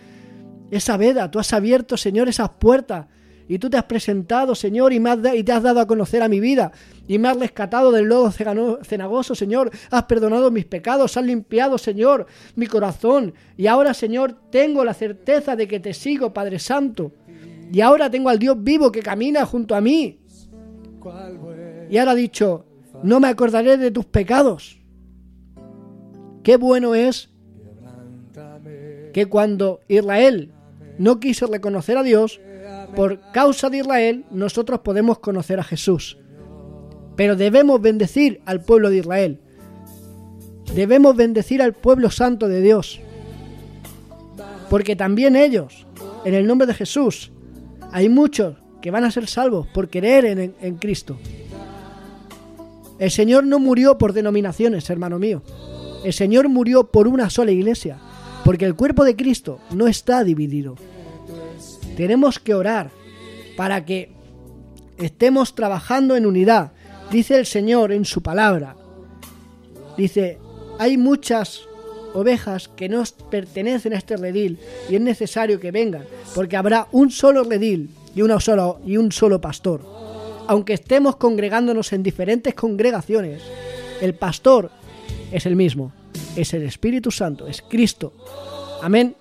esa 0.69 0.97
veda, 0.97 1.31
tú 1.31 1.39
has 1.39 1.53
abierto, 1.53 1.95
Señor, 1.95 2.27
esas 2.27 2.49
puertas. 2.49 3.07
Y 3.47 3.57
tú 3.57 3.69
te 3.69 3.77
has 3.77 3.85
presentado, 3.85 4.53
Señor, 4.53 4.93
y, 4.93 4.99
me 4.99 5.09
has 5.09 5.19
y 5.33 5.43
te 5.43 5.51
has 5.51 5.63
dado 5.63 5.79
a 5.79 5.87
conocer 5.87 6.21
a 6.21 6.27
mi 6.27 6.39
vida. 6.39 6.71
Y 7.07 7.17
me 7.17 7.29
has 7.29 7.37
rescatado 7.37 7.91
del 7.91 8.05
lodo 8.05 8.31
cenagoso, 8.31 9.33
Señor. 9.33 9.71
Has 9.89 10.03
perdonado 10.03 10.51
mis 10.51 10.65
pecados, 10.65 11.17
has 11.17 11.25
limpiado, 11.25 11.79
Señor, 11.79 12.27
mi 12.55 12.67
corazón. 12.67 13.33
Y 13.57 13.65
ahora, 13.65 13.95
Señor, 13.95 14.35
tengo 14.51 14.85
la 14.85 14.93
certeza 14.93 15.55
de 15.55 15.67
que 15.67 15.79
te 15.79 15.95
sigo, 15.95 16.31
Padre 16.31 16.59
Santo. 16.59 17.11
Y 17.71 17.81
ahora 17.81 18.11
tengo 18.11 18.29
al 18.29 18.37
Dios 18.37 18.55
vivo 18.59 18.91
que 18.91 19.01
camina 19.01 19.45
junto 19.45 19.73
a 19.73 19.81
mí. 19.81 20.19
Y 21.89 21.97
ahora 21.97 22.11
ha 22.11 22.15
dicho, 22.15 22.65
no 23.03 23.19
me 23.19 23.27
acordaré 23.27 23.77
de 23.77 23.91
tus 23.91 24.05
pecados. 24.05 24.79
Qué 26.43 26.57
bueno 26.57 26.95
es 26.95 27.29
que 29.13 29.25
cuando 29.27 29.81
Israel 29.87 30.51
no 30.97 31.19
quiso 31.19 31.47
reconocer 31.47 31.97
a 31.97 32.03
Dios, 32.03 32.39
por 32.95 33.19
causa 33.31 33.69
de 33.69 33.77
Israel 33.77 34.25
nosotros 34.31 34.81
podemos 34.81 35.19
conocer 35.19 35.59
a 35.59 35.63
Jesús. 35.63 36.17
Pero 37.15 37.35
debemos 37.35 37.81
bendecir 37.81 38.41
al 38.45 38.61
pueblo 38.61 38.89
de 38.89 38.97
Israel. 38.97 39.39
Debemos 40.73 41.15
bendecir 41.15 41.61
al 41.61 41.73
pueblo 41.73 42.11
santo 42.11 42.47
de 42.47 42.61
Dios. 42.61 43.01
Porque 44.69 44.95
también 44.95 45.35
ellos, 45.35 45.87
en 46.23 46.35
el 46.35 46.45
nombre 46.45 46.67
de 46.67 46.73
Jesús, 46.73 47.31
hay 47.91 48.07
muchos 48.07 48.55
que 48.81 48.91
van 48.91 49.03
a 49.03 49.11
ser 49.11 49.27
salvos 49.27 49.67
por 49.67 49.89
creer 49.89 50.25
en, 50.25 50.55
en 50.61 50.75
Cristo. 50.75 51.17
El 52.99 53.11
Señor 53.11 53.45
no 53.45 53.59
murió 53.59 53.97
por 53.97 54.13
denominaciones, 54.13 54.89
hermano 54.89 55.19
mío. 55.19 55.41
El 56.03 56.13
Señor 56.13 56.49
murió 56.49 56.91
por 56.91 57.07
una 57.07 57.29
sola 57.29 57.51
iglesia, 57.51 57.97
porque 58.43 58.65
el 58.65 58.75
cuerpo 58.75 59.03
de 59.05 59.15
Cristo 59.15 59.59
no 59.71 59.87
está 59.87 60.23
dividido. 60.23 60.75
Tenemos 61.95 62.39
que 62.39 62.53
orar 62.53 62.91
para 63.55 63.85
que 63.85 64.11
estemos 64.97 65.55
trabajando 65.55 66.15
en 66.15 66.25
unidad. 66.25 66.73
Dice 67.11 67.37
el 67.37 67.45
Señor 67.45 67.91
en 67.91 68.05
su 68.05 68.21
palabra. 68.21 68.75
Dice, 69.97 70.37
hay 70.77 70.97
muchas 70.97 71.61
ovejas 72.13 72.67
que 72.69 72.89
no 72.89 73.03
pertenecen 73.29 73.93
a 73.93 73.97
este 73.97 74.17
redil 74.17 74.59
y 74.89 74.95
es 74.95 75.01
necesario 75.01 75.59
que 75.59 75.71
vengan, 75.71 76.05
porque 76.35 76.57
habrá 76.57 76.87
un 76.91 77.11
solo 77.11 77.43
redil 77.43 77.89
y, 78.15 78.21
una 78.21 78.39
sola, 78.39 78.75
y 78.85 78.97
un 78.97 79.11
solo 79.11 79.39
pastor. 79.39 79.81
Aunque 80.49 80.73
estemos 80.73 81.17
congregándonos 81.17 81.93
en 81.93 82.01
diferentes 82.01 82.55
congregaciones, 82.55 83.39
El 84.01 84.15
pastor 84.15 84.71
es 85.31 85.45
el 85.45 85.55
mismo, 85.55 85.91
es 86.35 86.55
el 86.55 86.63
Espíritu 86.63 87.11
Santo, 87.11 87.45
es 87.45 87.61
Cristo. 87.61 88.13
Amén. 88.81 89.15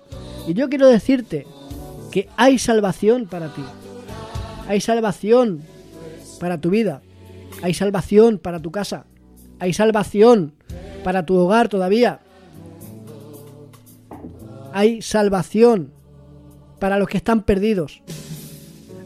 Y 0.47 0.55
yo 0.55 0.69
quiero 0.69 0.87
decirte 0.87 1.45
que 2.11 2.29
hay 2.35 2.57
salvación 2.57 3.27
para 3.27 3.53
ti. 3.53 3.61
Hay 4.67 4.81
salvación 4.81 5.61
para 6.39 6.59
tu 6.59 6.71
vida. 6.71 7.03
Hay 7.61 7.75
salvación 7.75 8.39
para 8.39 8.59
tu 8.59 8.71
casa. 8.71 9.05
Hay 9.59 9.71
salvación 9.73 10.55
para 11.03 11.27
tu 11.27 11.35
hogar 11.35 11.69
todavía. 11.69 12.21
Hay 14.73 15.03
salvación 15.03 15.91
para 16.79 16.97
los 16.97 17.07
que 17.07 17.17
están 17.17 17.43
perdidos. 17.43 18.01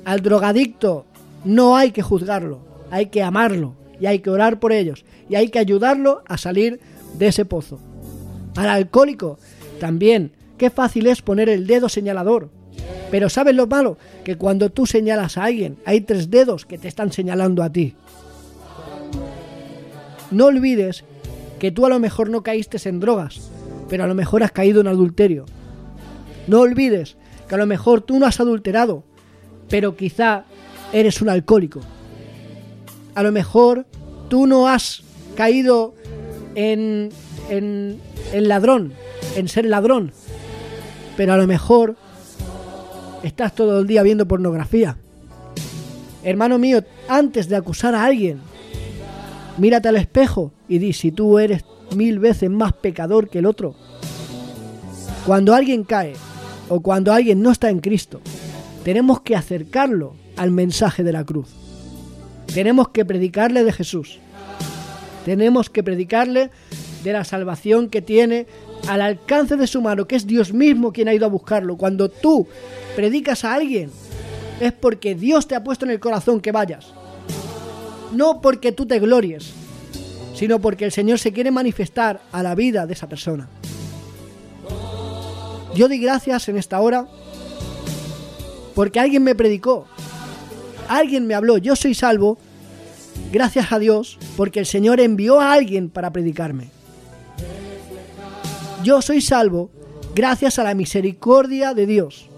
Al 0.05 0.21
drogadicto 0.21 1.05
no 1.45 1.75
hay 1.75 1.91
que 1.91 2.01
juzgarlo, 2.01 2.59
hay 2.91 3.07
que 3.07 3.23
amarlo 3.23 3.75
y 3.99 4.05
hay 4.05 4.19
que 4.19 4.29
orar 4.29 4.59
por 4.59 4.71
ellos 4.71 5.05
y 5.29 5.35
hay 5.35 5.49
que 5.49 5.59
ayudarlo 5.59 6.23
a 6.27 6.37
salir 6.37 6.79
de 7.17 7.27
ese 7.27 7.45
pozo. 7.45 7.79
Al 8.55 8.69
alcohólico 8.69 9.39
también, 9.79 10.33
qué 10.57 10.69
fácil 10.69 11.07
es 11.07 11.21
poner 11.21 11.49
el 11.49 11.67
dedo 11.67 11.89
señalador. 11.89 12.49
Pero 13.11 13.29
¿sabes 13.29 13.55
lo 13.55 13.67
malo? 13.67 13.97
Que 14.23 14.37
cuando 14.37 14.71
tú 14.71 14.85
señalas 14.85 15.37
a 15.37 15.43
alguien, 15.43 15.77
hay 15.85 16.01
tres 16.01 16.29
dedos 16.29 16.65
que 16.65 16.77
te 16.77 16.87
están 16.87 17.11
señalando 17.11 17.61
a 17.63 17.71
ti. 17.71 17.95
No 20.31 20.45
olvides 20.45 21.03
que 21.59 21.71
tú 21.71 21.85
a 21.85 21.89
lo 21.89 21.99
mejor 21.99 22.29
no 22.29 22.41
caíste 22.41 22.77
en 22.89 22.99
drogas, 22.99 23.51
pero 23.87 24.03
a 24.03 24.07
lo 24.07 24.15
mejor 24.15 24.43
has 24.43 24.51
caído 24.51 24.81
en 24.81 24.87
adulterio. 24.87 25.45
No 26.47 26.61
olvides 26.61 27.15
que 27.47 27.55
a 27.55 27.57
lo 27.57 27.67
mejor 27.67 28.01
tú 28.01 28.19
no 28.19 28.25
has 28.25 28.39
adulterado, 28.39 29.03
pero 29.69 29.95
quizá 29.95 30.45
eres 30.93 31.21
un 31.21 31.29
alcohólico. 31.29 31.81
A 33.15 33.23
lo 33.23 33.31
mejor 33.31 33.85
tú 34.29 34.47
no 34.47 34.67
has 34.67 35.03
caído 35.35 35.93
en, 36.55 37.09
en, 37.49 37.99
ladrón, 38.47 38.93
en 39.35 39.47
ser 39.49 39.65
ladrón, 39.65 40.11
pero 41.17 41.33
a 41.33 41.37
lo 41.37 41.47
mejor 41.47 41.97
estás 43.23 43.53
todo 43.53 43.79
el 43.79 43.87
día 43.87 44.03
viendo 44.03 44.27
pornografía. 44.27 44.97
Hermano 46.23 46.57
mío, 46.57 46.83
antes 47.09 47.49
de 47.49 47.55
acusar 47.55 47.95
a 47.95 48.05
alguien, 48.05 48.39
mírate 49.57 49.89
al 49.89 49.97
espejo 49.97 50.53
y 50.69 50.77
di 50.77 50.93
si 50.93 51.11
tú 51.11 51.37
eres 51.39 51.65
mil 51.95 52.19
veces 52.19 52.49
más 52.49 52.73
pecador 52.73 53.29
que 53.29 53.39
el 53.39 53.45
otro. 53.45 53.75
Cuando 55.25 55.53
alguien 55.53 55.83
cae 55.83 56.13
o 56.69 56.81
cuando 56.81 57.11
alguien 57.11 57.41
no 57.41 57.51
está 57.51 57.69
en 57.69 57.79
Cristo, 57.79 58.21
tenemos 58.83 59.21
que 59.21 59.35
acercarlo 59.35 60.22
al 60.37 60.51
mensaje 60.51 61.03
de 61.03 61.13
la 61.13 61.23
cruz. 61.23 61.47
Tenemos 62.53 62.89
que 62.89 63.05
predicarle 63.05 63.63
de 63.63 63.71
Jesús. 63.71 64.19
Tenemos 65.25 65.69
que 65.69 65.83
predicarle 65.83 66.51
de 67.03 67.13
la 67.13 67.23
salvación 67.23 67.89
que 67.89 68.01
tiene 68.01 68.45
al 68.87 69.01
alcance 69.01 69.55
de 69.55 69.67
su 69.67 69.81
mano, 69.81 70.07
que 70.07 70.15
es 70.15 70.27
Dios 70.27 70.53
mismo 70.53 70.91
quien 70.91 71.07
ha 71.07 71.13
ido 71.13 71.25
a 71.25 71.29
buscarlo. 71.29 71.77
Cuando 71.77 72.09
tú 72.09 72.47
predicas 72.95 73.43
a 73.45 73.53
alguien, 73.53 73.89
es 74.59 74.71
porque 74.73 75.15
Dios 75.15 75.47
te 75.47 75.55
ha 75.55 75.63
puesto 75.63 75.85
en 75.85 75.91
el 75.91 75.99
corazón 75.99 76.41
que 76.41 76.51
vayas. 76.51 76.93
No 78.11 78.41
porque 78.41 78.71
tú 78.71 78.85
te 78.85 78.99
glories, 78.99 79.53
sino 80.35 80.59
porque 80.59 80.85
el 80.85 80.91
Señor 80.91 81.19
se 81.19 81.31
quiere 81.31 81.51
manifestar 81.51 82.21
a 82.31 82.43
la 82.43 82.55
vida 82.55 82.85
de 82.85 82.93
esa 82.93 83.07
persona. 83.07 83.47
Yo 85.75 85.87
di 85.87 85.97
gracias 85.97 86.49
en 86.49 86.57
esta 86.57 86.79
hora 86.79 87.07
porque 88.75 88.99
alguien 88.99 89.23
me 89.23 89.35
predicó, 89.35 89.87
alguien 90.87 91.27
me 91.27 91.35
habló, 91.35 91.57
yo 91.57 91.75
soy 91.75 91.93
salvo, 91.93 92.37
gracias 93.31 93.71
a 93.71 93.79
Dios, 93.79 94.17
porque 94.37 94.59
el 94.59 94.65
Señor 94.65 94.99
envió 94.99 95.39
a 95.39 95.53
alguien 95.53 95.89
para 95.89 96.11
predicarme. 96.11 96.69
Yo 98.83 99.01
soy 99.01 99.21
salvo 99.21 99.71
gracias 100.13 100.59
a 100.59 100.63
la 100.63 100.73
misericordia 100.73 101.73
de 101.73 101.85
Dios. 101.85 102.29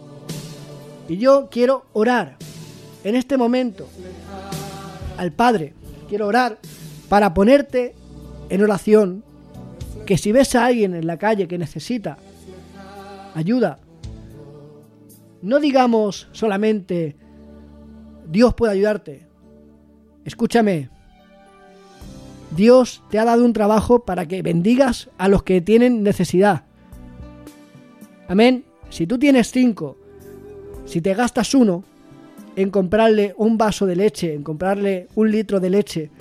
Y 1.08 1.18
yo 1.18 1.50
quiero 1.50 1.86
orar 1.94 2.38
en 3.04 3.16
este 3.16 3.38
momento 3.38 3.88
al 5.18 5.32
Padre. 5.32 5.74
Quiero 6.10 6.28
orar 6.28 6.60
para 7.10 7.34
ponerte 7.34 7.96
en 8.50 8.64
oración 8.64 9.24
que 10.06 10.18
si 10.18 10.32
ves 10.32 10.56
a 10.56 10.66
alguien 10.66 10.94
en 10.94 11.08
la 11.08 11.18
calle 11.18 11.48
que 11.48 11.58
necesita 11.58 12.18
ayuda, 13.34 13.80
no 15.42 15.60
digamos 15.60 16.28
solamente 16.32 17.16
Dios 18.28 18.54
puede 18.54 18.74
ayudarte. 18.74 19.28
Escúchame. 20.24 20.90
Dios 22.56 23.04
te 23.10 23.20
ha 23.20 23.26
dado 23.26 23.44
un 23.44 23.54
trabajo 23.54 24.06
para 24.06 24.28
que 24.28 24.42
bendigas 24.42 25.10
a 25.18 25.28
los 25.28 25.44
que 25.44 25.62
tienen 25.62 26.04
necesidad. 26.04 26.64
Amén. 28.28 28.66
Si 28.90 29.06
tú 29.08 29.20
tienes 29.20 29.52
cinco, 29.52 29.98
si 30.86 31.02
te 31.02 31.14
gastas 31.14 31.54
uno 31.54 31.84
en 32.56 32.70
comprarle 32.70 33.34
un 33.38 33.58
vaso 33.58 33.86
de 33.86 33.96
leche, 33.96 34.34
en 34.34 34.44
comprarle 34.44 35.08
un 35.16 35.32
litro 35.32 35.60
de 35.60 35.70
leche, 35.70 36.12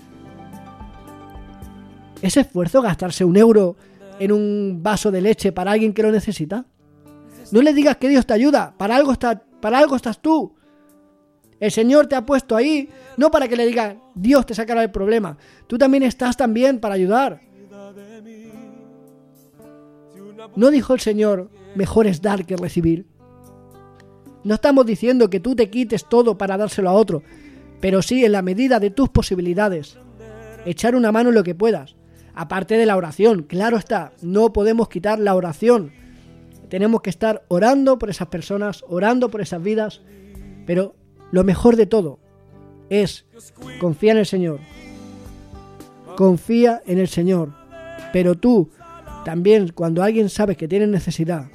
¿es 2.21 2.37
esfuerzo 2.37 2.83
gastarse 2.83 3.25
un 3.25 3.37
euro 3.37 3.77
en 4.19 4.33
un 4.33 4.81
vaso 4.83 5.11
de 5.11 5.21
leche 5.21 5.53
para 5.53 5.73
alguien 5.73 5.93
que 5.93 6.03
lo 6.03 6.11
necesita? 6.11 6.65
No 7.53 7.63
le 7.63 7.73
digas 7.73 7.99
que 7.99 8.09
Dios 8.09 8.27
te 8.27 8.35
ayuda, 8.35 8.75
para 8.77 8.97
algo, 8.97 9.13
está, 9.13 9.43
para 9.61 9.79
algo 9.79 9.97
estás 9.97 10.21
tú. 10.21 10.55
El 11.65 11.71
Señor 11.71 12.09
te 12.09 12.15
ha 12.15 12.27
puesto 12.27 12.57
ahí, 12.57 12.91
no 13.17 13.31
para 13.31 13.49
que 13.49 13.57
le 13.57 13.65
digas, 13.65 13.97
Dios 14.15 14.45
te 14.45 14.55
sacará 14.55 14.83
el 14.83 14.91
problema. 14.91 15.39
Tú 15.67 15.79
también 15.79 16.03
estás 16.03 16.37
también 16.37 16.79
para 16.79 16.95
ayudar. 16.95 17.41
No 20.57 20.71
dijo 20.71 20.93
el 20.93 21.01
Señor, 21.01 21.49
mejor 21.75 22.07
es 22.07 22.21
dar 22.21 22.45
que 22.45 22.59
recibir. 22.59 23.07
No 24.43 24.57
estamos 24.57 24.85
diciendo 24.85 25.31
que 25.31 25.41
tú 25.41 25.57
te 25.57 25.71
quites 25.71 26.07
todo 26.07 26.37
para 26.37 26.59
dárselo 26.59 26.91
a 26.91 26.93
otro, 26.93 27.23
pero 27.81 28.03
sí 28.03 28.27
en 28.27 28.33
la 28.33 28.43
medida 28.43 28.79
de 28.79 28.91
tus 28.91 29.09
posibilidades. 29.09 29.97
Echar 30.67 30.95
una 30.95 31.13
mano 31.13 31.31
en 31.31 31.35
lo 31.35 31.45
que 31.45 31.55
puedas. 31.55 31.97
Aparte 32.35 32.77
de 32.77 32.85
la 32.85 32.99
oración, 32.99 33.45
claro 33.45 33.79
está, 33.79 34.13
no 34.21 34.53
podemos 34.53 34.91
quitar 34.91 35.19
la 35.19 35.35
oración. 35.35 35.93
Tenemos 36.69 37.01
que 37.01 37.09
estar 37.09 37.43
orando 37.49 37.99
por 37.99 38.11
esas 38.11 38.29
personas, 38.29 38.85
orando 38.87 39.31
por 39.31 39.41
esas 39.41 39.63
vidas, 39.63 40.03
pero 40.67 40.95
lo 41.35 41.43
mejor 41.43 41.75
de 41.75 41.87
todo 41.87 42.21
es 42.91 43.27
confía 43.81 44.13
en 44.13 44.19
el 44.19 44.27
Señor. 44.27 44.61
Confía 46.17 46.81
en 46.87 47.01
el 47.01 47.09
Señor. 47.09 47.51
Pero 48.13 48.37
tú, 48.37 48.71
también 49.25 49.73
cuando 49.75 50.05
alguien 50.05 50.29
sabe 50.29 50.55
que 50.55 50.69
tiene 50.69 50.87
necesidad, 50.87 51.49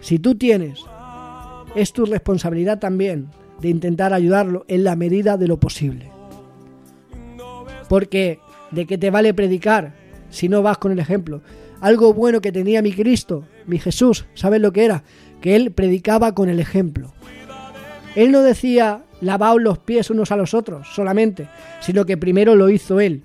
si 0.00 0.18
tú 0.18 0.34
tienes, 0.34 0.84
es 1.74 1.94
tu 1.94 2.04
responsabilidad 2.04 2.78
también 2.78 3.30
de 3.62 3.70
intentar 3.70 4.12
ayudarlo 4.12 4.66
en 4.68 4.84
la 4.84 4.94
medida 4.94 5.38
de 5.38 5.48
lo 5.48 5.58
posible. 5.58 6.10
Porque 7.88 8.40
de 8.72 8.84
qué 8.84 8.98
te 8.98 9.08
vale 9.08 9.32
predicar 9.32 9.94
si 10.28 10.50
no 10.50 10.60
vas 10.60 10.76
con 10.76 10.92
el 10.92 10.98
ejemplo. 10.98 11.40
Algo 11.80 12.12
bueno 12.12 12.42
que 12.42 12.52
tenía 12.52 12.82
mi 12.82 12.92
Cristo, 12.92 13.44
mi 13.66 13.78
Jesús, 13.78 14.26
¿sabes 14.34 14.60
lo 14.60 14.74
que 14.74 14.84
era? 14.84 15.02
Que 15.40 15.56
él 15.56 15.72
predicaba 15.72 16.34
con 16.34 16.50
el 16.50 16.60
ejemplo. 16.60 17.14
Él 18.16 18.32
no 18.32 18.42
decía 18.42 19.04
lavaos 19.20 19.62
los 19.62 19.78
pies 19.78 20.10
unos 20.10 20.32
a 20.32 20.36
los 20.36 20.54
otros 20.54 20.88
solamente, 20.94 21.48
sino 21.80 22.04
que 22.04 22.16
primero 22.16 22.56
lo 22.56 22.70
hizo 22.70 22.98
él. 22.98 23.22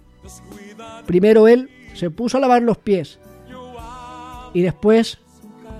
Primero 1.07 1.47
él 1.47 1.69
se 1.95 2.11
puso 2.11 2.37
a 2.37 2.41
lavar 2.41 2.61
los 2.61 2.77
pies 2.77 3.17
y 4.53 4.61
después 4.61 5.17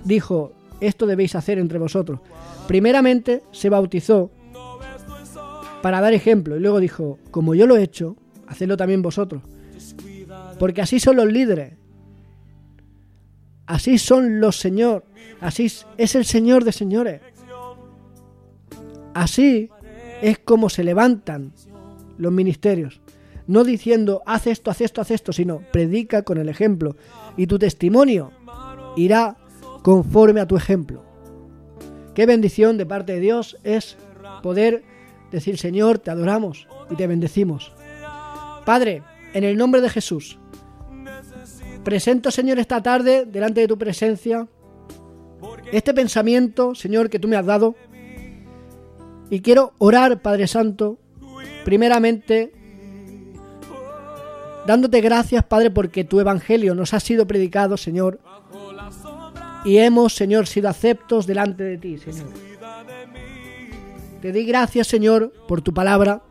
dijo, 0.04 0.54
esto 0.80 1.06
debéis 1.06 1.36
hacer 1.36 1.60
entre 1.60 1.78
vosotros. 1.78 2.22
Primeramente 2.68 3.44
se 3.52 3.70
bautizó 3.70 4.32
para 5.82 6.00
dar 6.00 6.14
ejemplo 6.14 6.56
y 6.56 6.60
luego 6.60 6.80
dijo, 6.80 7.20
como 7.32 7.54
yo 7.54 7.68
lo 7.68 7.76
he 7.76 7.84
hecho, 7.84 8.16
hacedlo 8.48 8.78
también 8.78 9.02
vosotros. 9.02 9.44
Porque 10.58 10.82
así 10.82 11.00
son 11.00 11.18
los 11.18 11.26
líderes. 11.26 11.74
Así 13.66 13.98
son 13.98 14.40
los 14.40 14.60
señores. 14.60 15.04
Así 15.40 15.72
es 15.98 16.16
el 16.16 16.24
Señor 16.26 16.64
de 16.64 16.72
señores. 16.72 17.22
Así 19.14 19.70
es 20.22 20.40
como 20.40 20.70
se 20.70 20.84
levantan 20.84 21.54
los 22.18 22.32
ministerios. 22.32 23.02
No 23.48 23.64
diciendo, 23.64 24.22
haz 24.26 24.48
esto, 24.48 24.72
haz 24.72 24.82
esto, 24.82 25.02
haz 25.02 25.12
esto, 25.12 25.34
sino 25.34 25.62
predica 25.72 26.24
con 26.24 26.38
el 26.38 26.50
ejemplo. 26.50 26.96
Y 27.38 27.48
tu 27.48 27.60
testimonio 27.60 28.32
irá 28.96 29.38
conforme 29.82 30.42
a 30.42 30.48
tu 30.48 30.56
ejemplo. 30.56 31.04
Qué 32.14 32.26
bendición 32.26 32.78
de 32.78 32.86
parte 32.86 33.14
de 33.14 33.20
Dios 33.20 33.58
es 33.64 33.98
poder 34.44 34.84
decir, 35.32 35.58
Señor, 35.58 36.00
te 36.00 36.12
adoramos 36.12 36.68
y 36.90 36.96
te 36.96 37.08
bendecimos. 37.08 37.74
Padre, 38.66 39.02
en 39.34 39.44
el 39.44 39.58
nombre 39.58 39.82
de 39.82 39.90
Jesús, 39.90 40.38
presento, 41.84 42.32
Señor, 42.32 42.60
esta 42.60 42.84
tarde 42.84 43.26
delante 43.26 43.62
de 43.62 43.68
tu 43.68 43.78
presencia 43.78 44.48
este 45.72 45.94
pensamiento, 45.94 46.76
Señor, 46.76 47.10
que 47.10 47.20
tú 47.20 47.28
me 47.28 47.38
has 47.38 47.46
dado. 47.46 47.76
Y 49.32 49.40
quiero 49.40 49.72
orar, 49.78 50.22
Padre 50.22 50.46
Santo, 50.46 51.00
primeramente 51.64 52.52
dándote 54.68 55.00
gracias, 55.00 55.46
Padre, 55.46 55.72
porque 55.72 56.04
tu 56.04 56.20
evangelio 56.20 56.76
nos 56.76 56.94
ha 56.94 57.00
sido 57.00 57.26
predicado, 57.26 57.78
Señor, 57.78 58.20
y 59.64 59.78
hemos, 59.78 60.14
Señor, 60.14 60.48
sido 60.48 60.68
aceptos 60.68 61.28
delante 61.28 61.64
de 61.64 61.78
ti, 61.78 61.98
Señor. 61.98 62.28
Te 64.22 64.34
di 64.34 64.46
gracias, 64.46 64.88
Señor, 64.88 65.32
por 65.48 65.62
tu 65.62 65.74
palabra. 65.74 66.22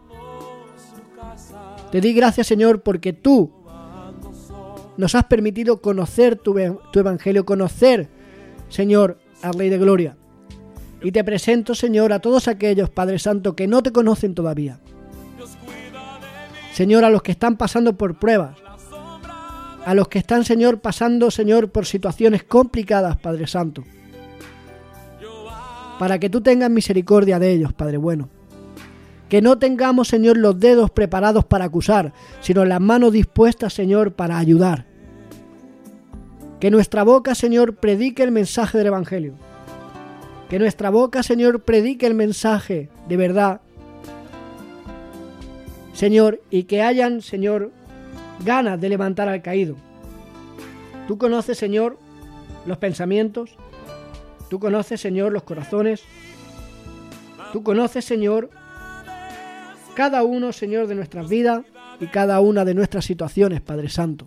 Te 1.90 2.02
di 2.02 2.12
gracias, 2.12 2.46
Señor, 2.46 2.82
porque 2.82 3.14
tú 3.14 3.50
nos 4.98 5.14
has 5.14 5.24
permitido 5.24 5.80
conocer 5.80 6.36
tu, 6.36 6.54
tu 6.92 6.98
evangelio, 6.98 7.46
conocer, 7.46 8.10
Señor, 8.68 9.18
al 9.40 9.54
Rey 9.54 9.70
de 9.70 9.78
Gloria. 9.78 10.16
Y 11.02 11.12
te 11.12 11.24
presento, 11.24 11.74
Señor, 11.74 12.12
a 12.12 12.20
todos 12.20 12.48
aquellos, 12.48 12.90
Padre 12.90 13.18
Santo, 13.18 13.56
que 13.56 13.66
no 13.66 13.82
te 13.82 13.92
conocen 13.92 14.34
todavía. 14.34 14.80
Señor, 16.72 17.04
a 17.04 17.10
los 17.10 17.22
que 17.22 17.32
están 17.32 17.56
pasando 17.56 17.94
por 17.94 18.18
pruebas, 18.18 18.56
a 19.84 19.94
los 19.94 20.08
que 20.08 20.18
están, 20.18 20.44
Señor, 20.44 20.80
pasando, 20.80 21.30
Señor, 21.30 21.70
por 21.70 21.86
situaciones 21.86 22.44
complicadas, 22.44 23.16
Padre 23.16 23.46
Santo, 23.46 23.84
para 25.98 26.18
que 26.18 26.30
tú 26.30 26.40
tengas 26.42 26.70
misericordia 26.70 27.38
de 27.38 27.50
ellos, 27.52 27.72
Padre 27.72 27.96
bueno. 27.96 28.28
Que 29.28 29.40
no 29.40 29.58
tengamos, 29.58 30.08
Señor, 30.08 30.36
los 30.36 30.58
dedos 30.58 30.90
preparados 30.90 31.44
para 31.44 31.66
acusar, 31.66 32.12
sino 32.40 32.64
las 32.64 32.80
manos 32.80 33.12
dispuestas, 33.12 33.72
Señor, 33.72 34.14
para 34.14 34.38
ayudar. 34.38 34.86
Que 36.58 36.70
nuestra 36.70 37.04
boca, 37.04 37.34
Señor, 37.34 37.76
predique 37.76 38.22
el 38.22 38.32
mensaje 38.32 38.76
del 38.76 38.88
Evangelio. 38.88 39.34
Que 40.50 40.58
nuestra 40.58 40.90
boca, 40.90 41.22
Señor, 41.22 41.62
predique 41.62 42.06
el 42.06 42.14
mensaje 42.14 42.88
de 43.08 43.16
verdad. 43.16 43.60
Señor, 45.92 46.42
y 46.50 46.64
que 46.64 46.82
hayan, 46.82 47.22
Señor, 47.22 47.70
ganas 48.44 48.80
de 48.80 48.88
levantar 48.88 49.28
al 49.28 49.42
caído. 49.42 49.76
Tú 51.06 51.18
conoces, 51.18 51.56
Señor, 51.56 51.98
los 52.66 52.78
pensamientos. 52.78 53.54
Tú 54.48 54.58
conoces, 54.58 55.00
Señor, 55.00 55.32
los 55.32 55.44
corazones. 55.44 56.02
Tú 57.52 57.62
conoces, 57.62 58.04
Señor, 58.04 58.50
cada 59.94 60.24
uno, 60.24 60.52
Señor, 60.52 60.88
de 60.88 60.96
nuestras 60.96 61.28
vidas 61.28 61.62
y 62.00 62.06
cada 62.06 62.40
una 62.40 62.64
de 62.64 62.74
nuestras 62.74 63.04
situaciones, 63.04 63.60
Padre 63.60 63.88
Santo. 63.88 64.26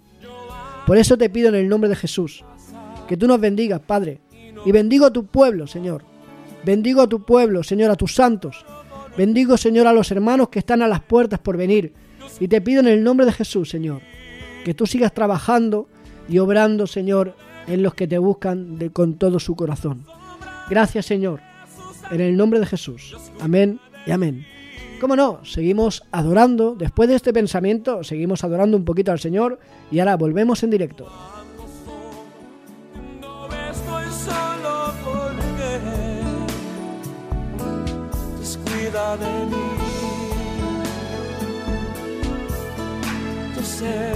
Por 0.88 0.98
eso 0.98 1.18
te 1.18 1.30
pido 1.30 1.50
en 1.50 1.56
el 1.56 1.68
nombre 1.68 1.90
de 1.90 1.96
Jesús 1.98 2.46
que 3.10 3.18
tú 3.18 3.28
nos 3.28 3.42
bendigas, 3.42 3.82
Padre, 3.82 4.22
y 4.66 4.72
bendigo 4.72 5.06
a 5.06 5.12
tu 5.12 5.26
pueblo, 5.26 5.68
Señor. 5.68 6.12
Bendigo 6.63 7.02
a 7.02 7.08
tu 7.08 7.23
pueblo, 7.23 7.63
Señor, 7.63 7.91
a 7.91 7.95
tus 7.95 8.15
santos. 8.15 8.65
Bendigo, 9.17 9.58
Señor, 9.58 9.88
a 9.88 9.93
los 9.93 10.12
hermanos 10.12 10.49
que 10.49 10.60
están 10.60 10.82
a 10.82 10.88
las 10.88 11.02
puertas 11.02 11.39
por 11.39 11.58
venir. 11.58 11.93
Y 12.39 12.47
te 12.47 12.62
pido 12.62 12.80
en 12.80 12.88
el 12.88 13.04
nombre 13.04 13.26
de 13.26 13.32
Jesús, 13.32 13.69
Señor, 13.69 14.02
que 14.63 14.73
tú 14.73 14.88
sigas 14.88 15.13
trabajando 15.13 15.88
y 16.28 16.39
obrando, 16.39 16.88
Señor, 16.88 17.36
en 17.67 17.84
los 17.84 17.93
que 17.93 18.08
te 18.08 18.17
buscan 18.17 18.78
de, 18.78 18.89
con 18.91 19.15
todo 19.15 19.39
su 19.39 19.56
corazón. 19.56 20.06
Gracias, 20.69 21.06
Señor, 21.06 21.41
en 22.12 22.21
el 22.21 22.36
nombre 22.36 22.60
de 22.60 22.65
Jesús. 22.65 23.15
Amén 23.39 23.80
y 24.06 24.12
amén. 24.12 24.45
¿Cómo 24.99 25.17
no? 25.17 25.43
Seguimos 25.43 26.04
adorando. 26.12 26.76
Después 26.76 27.10
de 27.10 27.15
este 27.15 27.34
pensamiento, 27.34 28.04
seguimos 28.04 28.43
adorando 28.43 28.78
un 28.78 28.86
poquito 28.86 29.12
al 29.12 29.19
Señor 29.19 29.60
y 29.91 29.99
ahora 29.99 30.15
volvemos 30.15 30.63
en 30.63 30.69
directo. 30.69 31.08
Descuida 38.94 39.18
de 39.18 39.46
mí. 39.46 39.66
Yo 43.56 43.64
sé, 43.64 44.14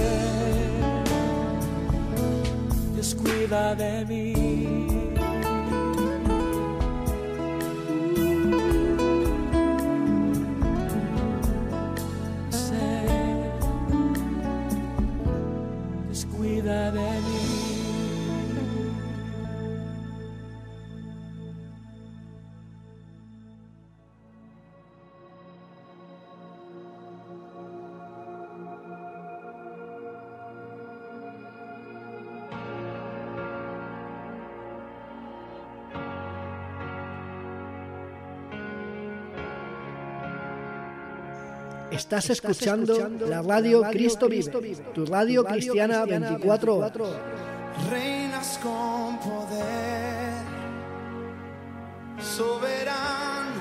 descuida 2.94 3.74
de 3.74 4.04
mí. 4.06 4.97
Estás 41.98 42.30
escuchando 42.30 43.10
la 43.26 43.42
radio 43.42 43.82
Cristo 43.90 44.28
Vive, 44.28 44.52
tu 44.94 45.04
radio 45.04 45.44
cristiana 45.44 46.04
24 46.04 46.76
horas. 46.76 46.92
Reinas 47.90 48.60
con 48.62 49.18
poder, 49.18 50.44
soberano, 52.20 53.60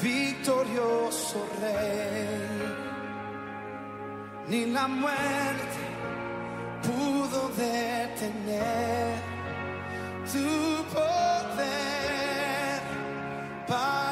victorioso 0.00 1.44
rey. 1.60 2.28
Ni 4.48 4.66
la 4.66 4.86
muerte 4.86 5.80
pudo 6.84 7.50
detener 7.56 9.16
tu 10.32 10.84
poder 10.94 11.66
para 13.66 14.05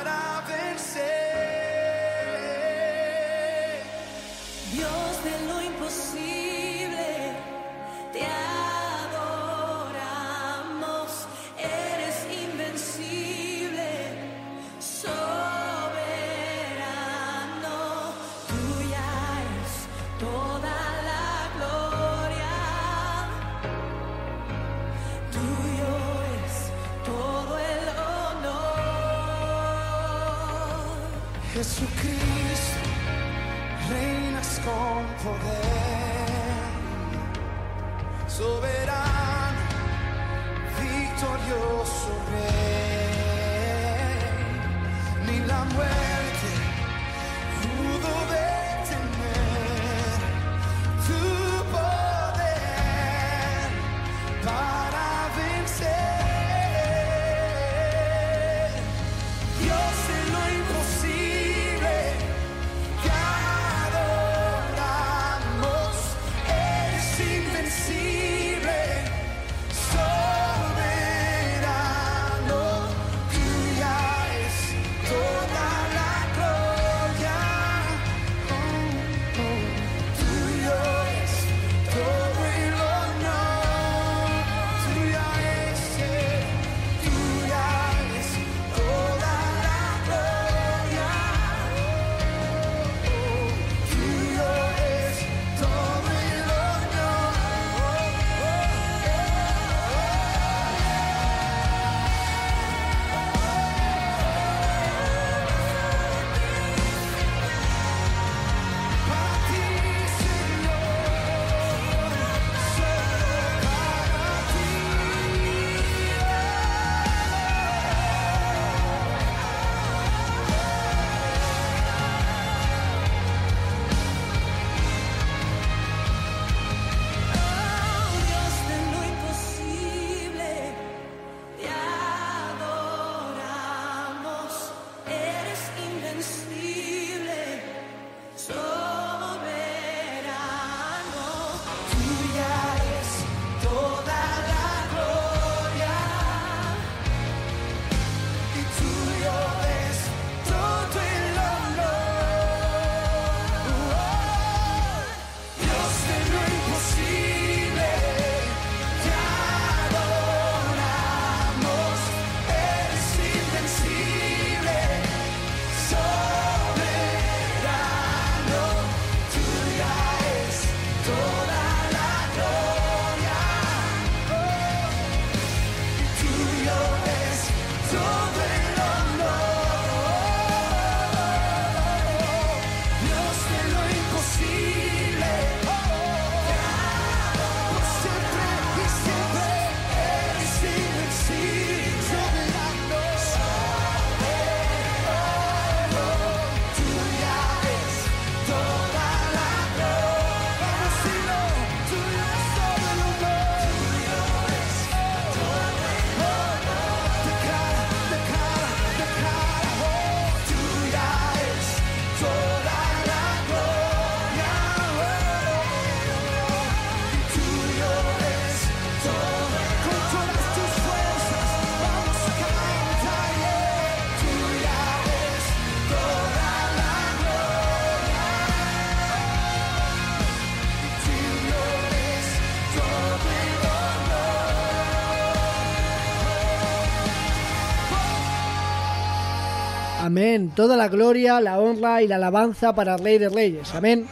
Amén. 240.14 240.52
Toda 240.54 240.76
la 240.76 240.86
gloria, 240.86 241.40
la 241.40 241.58
honra 241.58 242.00
y 242.00 242.06
la 242.06 242.14
alabanza 242.14 242.72
para 242.72 242.94
el 242.94 243.00
Rey 243.02 243.18
de 243.18 243.30
Reyes. 243.30 243.74
Amén. 243.74 244.06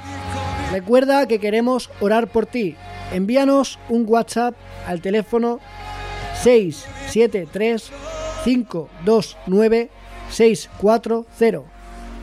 Recuerda 0.72 1.28
que 1.28 1.38
queremos 1.38 1.90
orar 2.00 2.26
por 2.26 2.44
ti. 2.44 2.74
Envíanos 3.12 3.78
un 3.88 4.04
WhatsApp 4.08 4.56
al 4.84 5.00
teléfono 5.00 5.60
673 6.42 7.92
529 8.42 9.90
640 10.28 11.70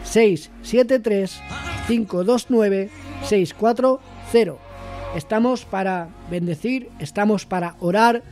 673 0.03 1.41
529 1.87 2.89
640 3.23 4.59
Estamos 5.15 5.63
para 5.63 6.09
bendecir, 6.29 6.89
estamos 6.99 7.45
para 7.45 7.75
orar. 7.79 8.23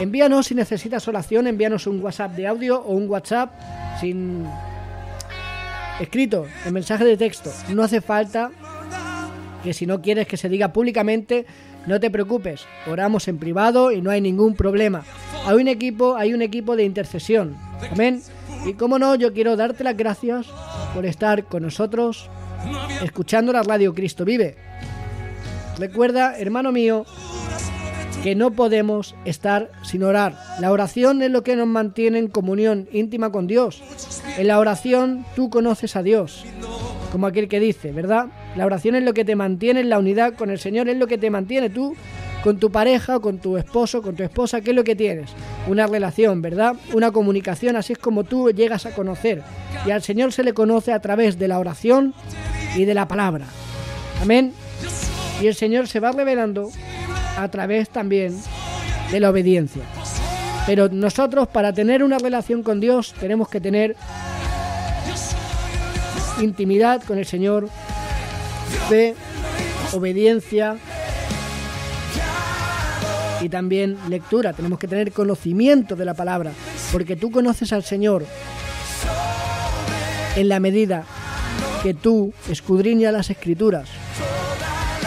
Envíanos 0.00 0.46
si 0.46 0.54
necesitas 0.54 1.06
oración, 1.06 1.46
envíanos 1.46 1.86
un 1.86 2.02
WhatsApp 2.02 2.32
de 2.34 2.46
audio 2.46 2.80
o 2.80 2.94
un 2.94 3.10
WhatsApp 3.10 3.52
sin 4.00 4.46
escrito, 6.00 6.46
en 6.64 6.74
mensaje 6.74 7.04
de 7.04 7.16
texto. 7.16 7.50
No 7.70 7.82
hace 7.82 8.00
falta 8.00 8.50
que 9.62 9.72
si 9.72 9.86
no 9.86 10.00
quieres 10.00 10.26
que 10.26 10.36
se 10.36 10.48
diga 10.48 10.72
públicamente, 10.72 11.46
no 11.86 12.00
te 12.00 12.10
preocupes. 12.10 12.66
Oramos 12.86 13.28
en 13.28 13.38
privado 13.38 13.92
y 13.92 14.02
no 14.02 14.10
hay 14.10 14.20
ningún 14.20 14.54
problema. 14.54 15.04
Hay 15.46 15.56
un 15.56 15.68
equipo, 15.68 16.16
hay 16.16 16.34
un 16.34 16.42
equipo 16.42 16.76
de 16.76 16.84
intercesión. 16.84 17.56
Amén. 17.90 18.22
Y 18.66 18.74
como 18.74 18.98
no, 18.98 19.14
yo 19.14 19.32
quiero 19.32 19.56
darte 19.56 19.84
las 19.84 19.96
gracias 19.96 20.46
por 20.94 21.06
estar 21.06 21.44
con 21.44 21.62
nosotros 21.62 22.28
escuchando 23.02 23.52
la 23.52 23.62
radio 23.62 23.94
Cristo 23.94 24.24
Vive. 24.24 24.56
Recuerda, 25.78 26.38
hermano 26.38 26.72
mío, 26.72 27.04
que 28.22 28.34
no 28.34 28.50
podemos 28.50 29.14
estar 29.24 29.70
sin 29.82 30.02
orar. 30.02 30.36
La 30.58 30.72
oración 30.72 31.22
es 31.22 31.30
lo 31.30 31.42
que 31.42 31.54
nos 31.54 31.68
mantiene 31.68 32.18
en 32.18 32.28
comunión 32.28 32.88
íntima 32.92 33.30
con 33.30 33.46
Dios. 33.46 33.82
En 34.36 34.48
la 34.48 34.58
oración 34.58 35.24
tú 35.34 35.48
conoces 35.48 35.96
a 35.96 36.02
Dios, 36.02 36.44
como 37.10 37.26
aquel 37.26 37.48
que 37.48 37.60
dice, 37.60 37.92
¿verdad? 37.92 38.26
La 38.54 38.66
oración 38.66 38.94
es 38.94 39.02
lo 39.02 39.14
que 39.14 39.24
te 39.24 39.34
mantiene 39.34 39.80
en 39.80 39.88
la 39.88 39.98
unidad 39.98 40.34
con 40.34 40.50
el 40.50 40.58
Señor, 40.58 40.88
es 40.88 40.96
lo 40.98 41.06
que 41.06 41.16
te 41.16 41.30
mantiene 41.30 41.70
tú 41.70 41.94
con 42.44 42.58
tu 42.58 42.70
pareja, 42.70 43.18
con 43.18 43.38
tu 43.38 43.56
esposo, 43.56 44.02
con 44.02 44.14
tu 44.14 44.22
esposa, 44.22 44.60
¿qué 44.60 44.70
es 44.70 44.76
lo 44.76 44.84
que 44.84 44.94
tienes? 44.94 45.30
Una 45.66 45.86
relación, 45.86 46.42
¿verdad? 46.42 46.76
Una 46.92 47.10
comunicación, 47.10 47.76
así 47.76 47.94
es 47.94 47.98
como 47.98 48.24
tú 48.24 48.50
llegas 48.50 48.86
a 48.86 48.94
conocer. 48.94 49.42
Y 49.84 49.90
al 49.90 50.02
Señor 50.02 50.32
se 50.32 50.44
le 50.44 50.52
conoce 50.52 50.92
a 50.92 51.00
través 51.00 51.38
de 51.38 51.48
la 51.48 51.58
oración 51.58 52.14
y 52.76 52.84
de 52.84 52.94
la 52.94 53.08
palabra. 53.08 53.46
Amén. 54.22 54.52
Y 55.40 55.46
el 55.46 55.54
Señor 55.54 55.88
se 55.88 55.98
va 55.98 56.12
revelando 56.12 56.70
a 57.36 57.50
través 57.50 57.88
también 57.88 58.38
de 59.10 59.20
la 59.20 59.30
obediencia. 59.30 59.82
Pero 60.66 60.88
nosotros 60.88 61.46
para 61.48 61.72
tener 61.72 62.02
una 62.02 62.18
relación 62.18 62.62
con 62.62 62.80
Dios 62.80 63.14
tenemos 63.20 63.48
que 63.48 63.60
tener 63.60 63.96
intimidad 66.40 67.02
con 67.04 67.18
el 67.18 67.26
Señor, 67.26 67.68
fe, 68.88 69.14
obediencia 69.92 70.76
y 73.40 73.48
también 73.48 73.96
lectura. 74.08 74.52
Tenemos 74.52 74.78
que 74.78 74.88
tener 74.88 75.12
conocimiento 75.12 75.94
de 75.94 76.04
la 76.04 76.14
palabra, 76.14 76.52
porque 76.92 77.16
tú 77.16 77.30
conoces 77.30 77.72
al 77.72 77.84
Señor 77.84 78.24
en 80.34 80.48
la 80.48 80.60
medida 80.60 81.04
que 81.82 81.94
tú 81.94 82.32
escudriñas 82.50 83.12
las 83.12 83.30
escrituras. 83.30 83.88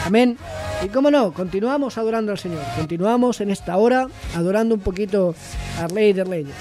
Amén. 0.05 0.37
Y 0.81 0.87
cómo 0.87 1.11
no, 1.11 1.33
continuamos 1.33 1.97
adorando 1.97 2.31
al 2.31 2.39
Señor. 2.39 2.61
Continuamos 2.77 3.41
en 3.41 3.51
esta 3.51 3.75
hora 3.75 4.07
adorando 4.33 4.75
un 4.75 4.81
poquito 4.81 5.35
al 5.77 5.89
Rey 5.89 6.13
de 6.13 6.23
Reyes. 6.23 6.55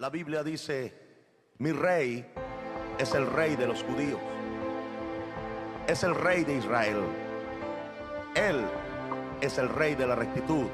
La 0.00 0.08
Biblia 0.08 0.42
dice, 0.42 0.94
mi 1.58 1.72
rey 1.72 2.24
es 2.98 3.14
el 3.14 3.26
rey 3.26 3.54
de 3.54 3.66
los 3.66 3.82
judíos, 3.82 4.18
es 5.86 6.02
el 6.04 6.14
rey 6.14 6.42
de 6.42 6.56
Israel, 6.56 7.02
él 8.34 8.64
es 9.42 9.58
el 9.58 9.68
rey 9.68 9.94
de 9.94 10.06
la 10.06 10.14
rectitud, 10.14 10.68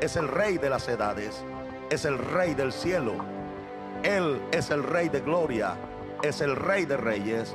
es 0.00 0.16
el 0.16 0.26
rey 0.26 0.56
de 0.56 0.70
las 0.70 0.88
edades, 0.88 1.44
es 1.90 2.06
el 2.06 2.16
rey 2.16 2.54
del 2.54 2.72
cielo, 2.72 3.12
él 4.02 4.40
es 4.52 4.70
el 4.70 4.84
rey 4.84 5.10
de 5.10 5.20
gloria, 5.20 5.76
es 6.22 6.40
el 6.40 6.56
rey 6.56 6.86
de 6.86 6.96
reyes, 6.96 7.54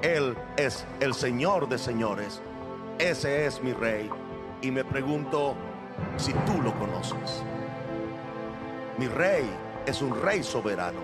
él 0.00 0.34
es 0.56 0.86
el 1.00 1.12
señor 1.12 1.68
de 1.68 1.76
señores, 1.76 2.40
ese 2.98 3.44
es 3.44 3.62
mi 3.62 3.74
rey. 3.74 4.08
Y 4.62 4.70
me 4.70 4.82
pregunto 4.82 5.54
si 6.16 6.32
tú 6.32 6.62
lo 6.62 6.72
conoces. 6.78 7.42
Mi 8.96 9.06
rey 9.06 9.44
es 9.86 10.02
un 10.02 10.20
rey 10.20 10.42
soberano. 10.42 11.00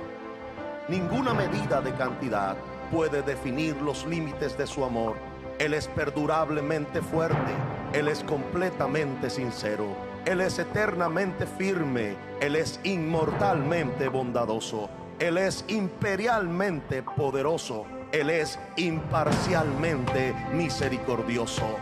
Ninguna 0.88 1.34
medida 1.34 1.80
de 1.80 1.92
cantidad 1.94 2.56
puede 2.90 3.22
definir 3.22 3.76
los 3.82 4.06
límites 4.06 4.56
de 4.56 4.66
su 4.66 4.84
amor. 4.84 5.16
Él 5.58 5.74
es 5.74 5.88
perdurablemente 5.88 7.02
fuerte. 7.02 7.52
Él 7.92 8.08
es 8.08 8.22
completamente 8.24 9.30
sincero. 9.30 9.86
Él 10.26 10.40
es 10.40 10.58
eternamente 10.58 11.46
firme. 11.46 12.16
Él 12.40 12.56
es 12.56 12.78
inmortalmente 12.84 14.08
bondadoso. 14.08 14.88
Él 15.18 15.38
es 15.38 15.64
imperialmente 15.68 17.02
poderoso. 17.02 17.86
Él 18.12 18.30
es 18.30 18.58
imparcialmente 18.76 20.34
misericordioso. 20.52 21.76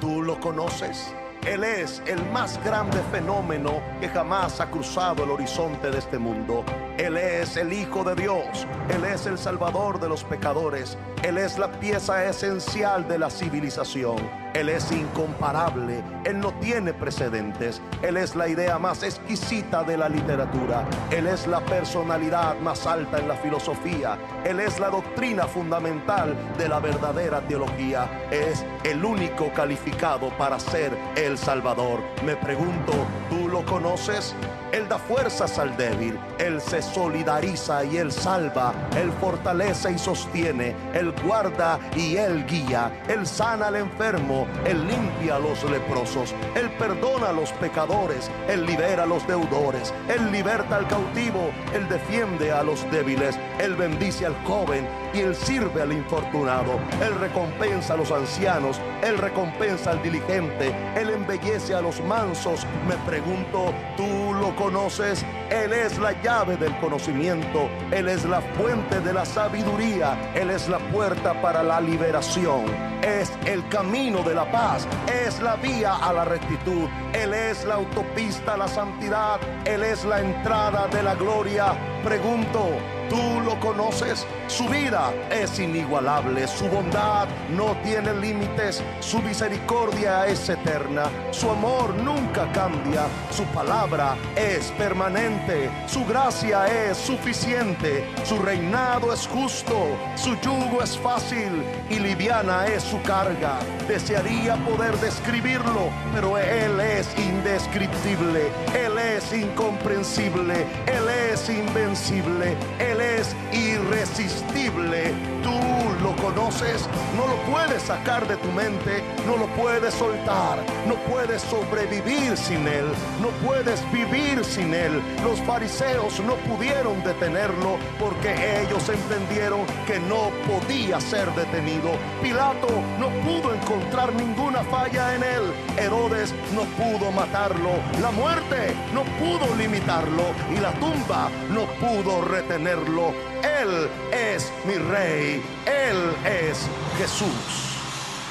¿Tú 0.00 0.22
lo 0.22 0.38
conoces? 0.40 1.12
Él 1.46 1.62
es 1.62 2.02
el 2.08 2.20
más 2.32 2.62
grande 2.64 2.98
fenómeno 3.12 3.80
que 4.00 4.08
jamás 4.08 4.60
ha 4.60 4.68
cruzado 4.68 5.22
el 5.22 5.30
horizonte 5.30 5.92
de 5.92 5.98
este 5.98 6.18
mundo. 6.18 6.64
Él 6.98 7.18
es 7.18 7.58
el 7.58 7.74
Hijo 7.74 8.04
de 8.04 8.14
Dios. 8.14 8.66
Él 8.88 9.04
es 9.04 9.26
el 9.26 9.36
Salvador 9.36 10.00
de 10.00 10.08
los 10.08 10.24
pecadores. 10.24 10.96
Él 11.22 11.36
es 11.36 11.58
la 11.58 11.70
pieza 11.72 12.24
esencial 12.24 13.06
de 13.06 13.18
la 13.18 13.28
civilización. 13.28 14.16
Él 14.54 14.70
es 14.70 14.90
incomparable. 14.90 16.02
Él 16.24 16.40
no 16.40 16.54
tiene 16.54 16.94
precedentes. 16.94 17.82
Él 18.00 18.16
es 18.16 18.34
la 18.34 18.48
idea 18.48 18.78
más 18.78 19.02
exquisita 19.02 19.82
de 19.82 19.98
la 19.98 20.08
literatura. 20.08 20.86
Él 21.10 21.26
es 21.26 21.46
la 21.46 21.60
personalidad 21.60 22.58
más 22.60 22.86
alta 22.86 23.18
en 23.18 23.28
la 23.28 23.36
filosofía. 23.36 24.16
Él 24.44 24.60
es 24.60 24.80
la 24.80 24.88
doctrina 24.88 25.46
fundamental 25.46 26.34
de 26.56 26.68
la 26.68 26.80
verdadera 26.80 27.46
teología. 27.46 28.28
Es 28.30 28.64
el 28.84 29.04
único 29.04 29.52
calificado 29.52 30.30
para 30.38 30.58
ser 30.58 30.96
el 31.16 31.36
Salvador. 31.36 32.00
Me 32.24 32.36
pregunto, 32.36 32.92
¿tú 33.28 33.48
lo 33.48 33.66
conoces? 33.66 34.34
Él 34.72 34.88
da 34.88 34.98
fuerzas 34.98 35.58
al 35.58 35.76
débil, 35.76 36.18
Él 36.38 36.60
se 36.60 36.82
solidariza 36.86 37.84
y 37.84 37.98
Él 37.98 38.10
salva, 38.10 38.72
Él 38.96 39.12
fortalece 39.20 39.92
y 39.92 39.98
sostiene, 39.98 40.74
Él 40.94 41.14
guarda 41.24 41.78
y 41.94 42.16
Él 42.16 42.44
guía, 42.46 42.90
Él 43.08 43.26
sana 43.26 43.68
al 43.68 43.76
enfermo, 43.76 44.46
Él 44.64 44.86
limpia 44.86 45.36
a 45.36 45.38
los 45.38 45.62
leprosos, 45.70 46.34
Él 46.54 46.70
perdona 46.78 47.28
a 47.28 47.32
los 47.32 47.52
pecadores, 47.52 48.30
Él 48.48 48.66
libera 48.66 49.04
a 49.04 49.06
los 49.06 49.26
deudores, 49.26 49.94
Él 50.08 50.32
liberta 50.32 50.76
al 50.76 50.88
cautivo, 50.88 51.50
Él 51.74 51.88
defiende 51.88 52.50
a 52.50 52.62
los 52.62 52.90
débiles, 52.90 53.38
Él 53.60 53.76
bendice 53.76 54.26
al 54.26 54.34
joven 54.44 54.88
y 55.14 55.20
Él 55.20 55.34
sirve 55.34 55.82
al 55.82 55.92
infortunado, 55.92 56.80
Él 57.00 57.14
recompensa 57.20 57.94
a 57.94 57.96
los 57.96 58.10
ancianos, 58.10 58.80
Él 59.02 59.18
recompensa 59.18 59.92
al 59.92 60.02
diligente, 60.02 60.74
Él 60.96 61.10
embellece 61.10 61.74
a 61.74 61.80
los 61.80 62.00
mansos. 62.02 62.66
Me 62.88 62.96
pregunto, 63.10 63.72
¿tú 63.96 64.25
lo 64.46 64.54
conoces? 64.54 65.24
Él 65.50 65.72
es 65.72 65.98
la 65.98 66.12
llave 66.22 66.56
del 66.56 66.76
conocimiento, 66.78 67.68
Él 67.90 68.08
es 68.08 68.24
la 68.24 68.40
fuente 68.40 69.00
de 69.00 69.12
la 69.12 69.24
sabiduría, 69.24 70.32
Él 70.34 70.50
es 70.50 70.68
la 70.68 70.78
puerta 70.78 71.40
para 71.40 71.62
la 71.62 71.80
liberación, 71.80 72.64
es 73.02 73.32
el 73.44 73.66
camino 73.68 74.22
de 74.22 74.34
la 74.34 74.50
paz, 74.50 74.86
es 75.24 75.40
la 75.40 75.56
vía 75.56 75.96
a 75.96 76.12
la 76.12 76.24
rectitud, 76.24 76.88
Él 77.12 77.34
es 77.34 77.64
la 77.64 77.74
autopista 77.74 78.54
a 78.54 78.56
la 78.56 78.68
santidad, 78.68 79.40
Él 79.64 79.82
es 79.82 80.04
la 80.04 80.20
entrada 80.20 80.86
de 80.88 81.02
la 81.02 81.14
gloria. 81.14 81.95
Pregunto, 82.06 82.70
¿tú 83.10 83.40
lo 83.40 83.58
conoces? 83.58 84.24
Su 84.46 84.68
vida 84.68 85.12
es 85.28 85.58
inigualable, 85.58 86.46
su 86.46 86.68
bondad 86.68 87.26
no 87.50 87.76
tiene 87.82 88.14
límites, 88.14 88.80
su 89.00 89.20
misericordia 89.20 90.24
es 90.28 90.48
eterna, 90.48 91.10
su 91.32 91.50
amor 91.50 91.96
nunca 91.96 92.50
cambia, 92.52 93.08
su 93.32 93.42
palabra 93.46 94.16
es 94.36 94.70
permanente, 94.78 95.68
su 95.88 96.06
gracia 96.06 96.68
es 96.68 96.96
suficiente, 96.96 98.04
su 98.22 98.38
reinado 98.38 99.12
es 99.12 99.26
justo, 99.26 99.88
su 100.14 100.36
yugo 100.36 100.84
es 100.84 100.96
fácil 100.96 101.64
y 101.90 101.98
liviana 101.98 102.68
es 102.68 102.84
su 102.84 103.02
carga. 103.02 103.58
Desearía 103.88 104.54
poder 104.64 104.96
describirlo, 104.98 105.90
pero 106.14 106.38
Él 106.38 106.78
es 106.78 107.08
indescriptible, 107.18 108.42
Él 108.76 108.96
es 108.96 109.32
incomprensible, 109.32 110.66
Él 110.86 111.08
es 111.32 111.48
invencible, 111.48 111.95
Él 111.96 113.00
es 113.00 113.34
irresistible. 113.52 115.14
Tú 115.42 115.58
lo 116.02 116.14
conoces, 116.16 116.86
no 117.16 117.26
lo 117.26 117.36
puedes 117.50 117.82
sacar 117.82 118.28
de 118.28 118.36
tu 118.36 118.52
mente, 118.52 119.02
no 119.26 119.38
lo 119.38 119.46
puedes 119.54 119.94
soltar, 119.94 120.58
no 120.86 120.96
puedes 121.10 121.40
sobrevivir 121.42 122.36
sin 122.36 122.68
Él, 122.68 122.86
no 123.22 123.28
puedes 123.46 123.80
vivir 123.92 124.44
sin 124.44 124.74
Él. 124.74 125.00
Los 125.24 125.40
fariseos 125.40 126.20
no 126.20 126.34
pudieron 126.48 127.02
detenerlo 127.02 127.78
porque 127.98 128.60
ellos 128.60 128.86
entendieron 128.88 129.60
que 129.86 129.98
no 130.00 130.30
podía 130.46 131.00
ser 131.00 131.32
detenido. 131.34 131.92
Pilato 132.22 132.68
no 132.98 133.08
pudo 133.24 133.54
encontrar 133.54 134.12
ninguna 134.12 134.62
falla 134.64 135.14
en 135.14 135.22
Él. 135.22 135.42
Herodes 135.78 136.34
no 136.54 136.64
pudo 136.76 137.10
matarlo. 137.10 137.70
La 138.02 138.10
muerte 138.10 138.74
no 138.92 139.02
pudo 139.18 139.54
limitarlo 139.56 140.24
y 140.54 140.60
la 140.60 140.72
tumba 140.72 141.30
no 141.50 141.64
pudo 141.80 141.85
retenerlo. 142.28 143.12
Él 143.42 143.88
es 144.12 144.52
mi 144.66 144.74
rey. 144.74 145.42
Él 145.66 145.96
es 146.24 146.68
Jesús. 146.98 147.76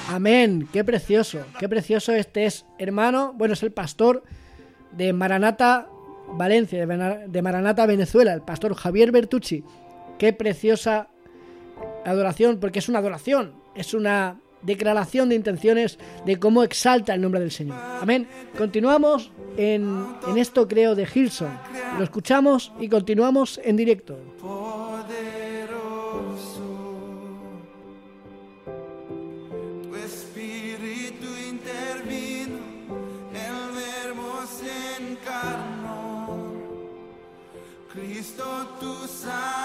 Amén, 0.07 0.67
qué 0.71 0.83
precioso, 0.83 1.39
qué 1.57 1.67
precioso 1.67 2.11
este 2.13 2.45
es, 2.45 2.67
hermano, 2.77 3.33
bueno, 3.33 3.55
es 3.55 3.63
el 3.63 3.71
pastor 3.71 4.21
de 4.91 5.13
Maranata, 5.13 5.87
Valencia, 6.27 6.85
de 6.85 7.41
Maranata, 7.41 7.87
Venezuela, 7.87 8.33
el 8.33 8.41
pastor 8.41 8.75
Javier 8.75 9.11
Bertucci. 9.11 9.63
Qué 10.19 10.31
preciosa 10.31 11.07
adoración, 12.05 12.59
porque 12.59 12.79
es 12.79 12.87
una 12.87 12.99
adoración, 12.99 13.55
es 13.73 13.95
una 13.95 14.39
declaración 14.65 15.29
de 15.29 15.35
intenciones 15.35 15.97
de 16.25 16.37
cómo 16.37 16.63
exalta 16.63 17.13
el 17.13 17.21
nombre 17.21 17.39
del 17.39 17.51
Señor. 17.51 17.77
Amén. 18.01 18.27
Continuamos 18.57 19.31
en, 19.57 20.07
en 20.27 20.37
esto 20.37 20.67
creo 20.67 20.95
de 20.95 21.07
Hilson. 21.13 21.57
Lo 21.97 22.03
escuchamos 22.03 22.71
y 22.79 22.89
continuamos 22.89 23.59
en 23.63 23.75
directo. 23.77 24.17
Tu. 24.39 24.55
Cristo 37.95 38.67
tú 38.81 39.07
salvas. 39.07 39.64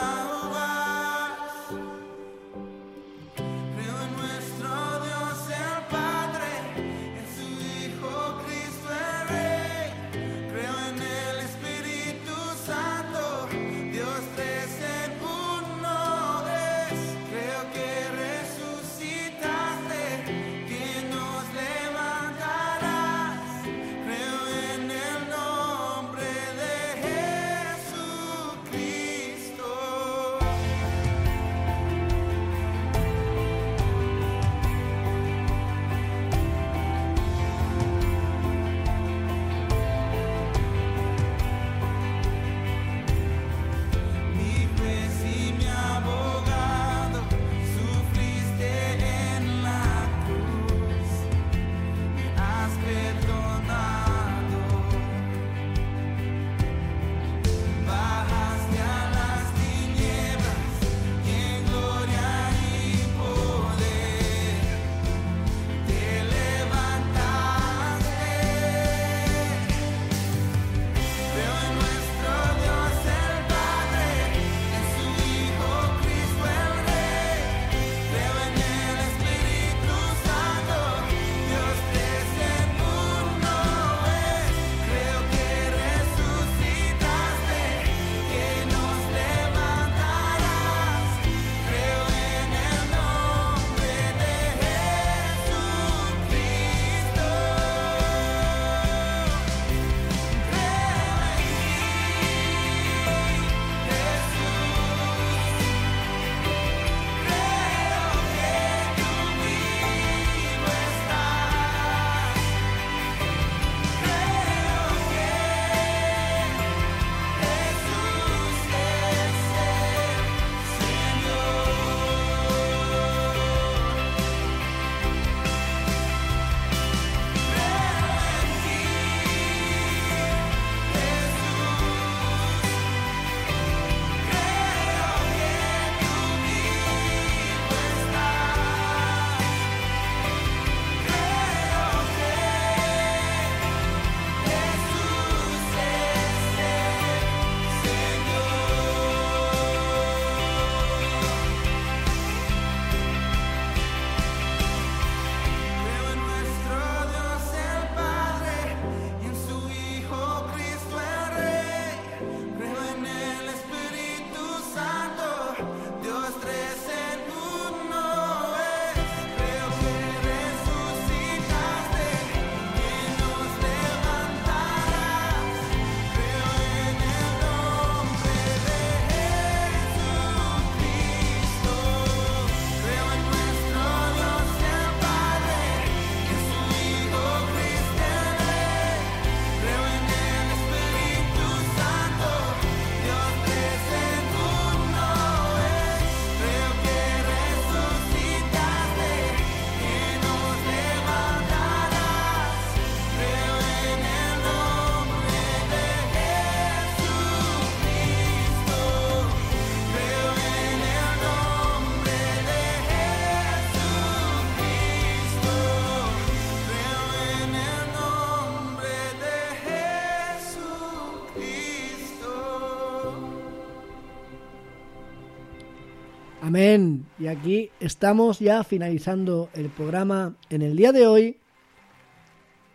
Amén. 226.50 227.06
Y 227.16 227.28
aquí 227.28 227.70
estamos 227.78 228.40
ya 228.40 228.64
finalizando 228.64 229.50
el 229.54 229.68
programa 229.68 230.34
en 230.48 230.62
el 230.62 230.74
día 230.74 230.90
de 230.90 231.06
hoy. 231.06 231.38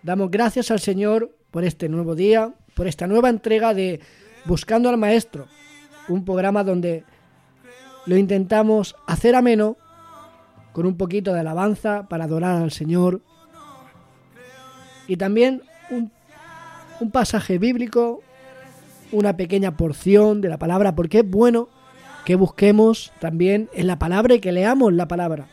Damos 0.02 0.32
gracias 0.32 0.72
al 0.72 0.80
Señor 0.80 1.36
por 1.52 1.66
este 1.66 1.90
nuevo 1.90 2.16
día, 2.16 2.54
por 2.74 2.88
esta 2.88 3.06
nueva 3.06 3.28
entrega 3.28 3.74
de 3.74 4.00
Buscando 4.46 4.88
al 4.88 4.98
Maestro, 4.98 5.48
un 6.08 6.24
programa 6.24 6.64
donde 6.64 7.04
lo 8.06 8.16
intentamos 8.16 8.96
hacer 9.08 9.36
ameno 9.36 9.76
con 10.72 10.86
un 10.86 10.96
poquito 10.96 11.34
de 11.34 11.42
alabanza 11.42 12.08
para 12.08 12.24
adorar 12.24 12.62
al 12.62 12.72
Señor 12.72 13.20
y 15.06 15.18
también 15.18 15.64
un, 15.90 16.14
un 17.02 17.12
pasaje 17.12 17.58
bíblico, 17.58 18.22
una 19.12 19.36
pequeña 19.36 19.76
porción 19.76 20.40
de 20.40 20.48
la 20.48 20.58
palabra, 20.58 20.96
porque 20.96 21.20
es 21.20 21.30
bueno 21.30 21.75
que 22.26 22.36
busquemos 22.36 23.14
también 23.20 23.70
en 23.74 23.88
la 23.88 24.00
palabra 24.00 24.34
y 24.34 24.40
que 24.40 24.52
leamos 24.52 24.92
la 24.94 25.08
palabra. 25.08 25.48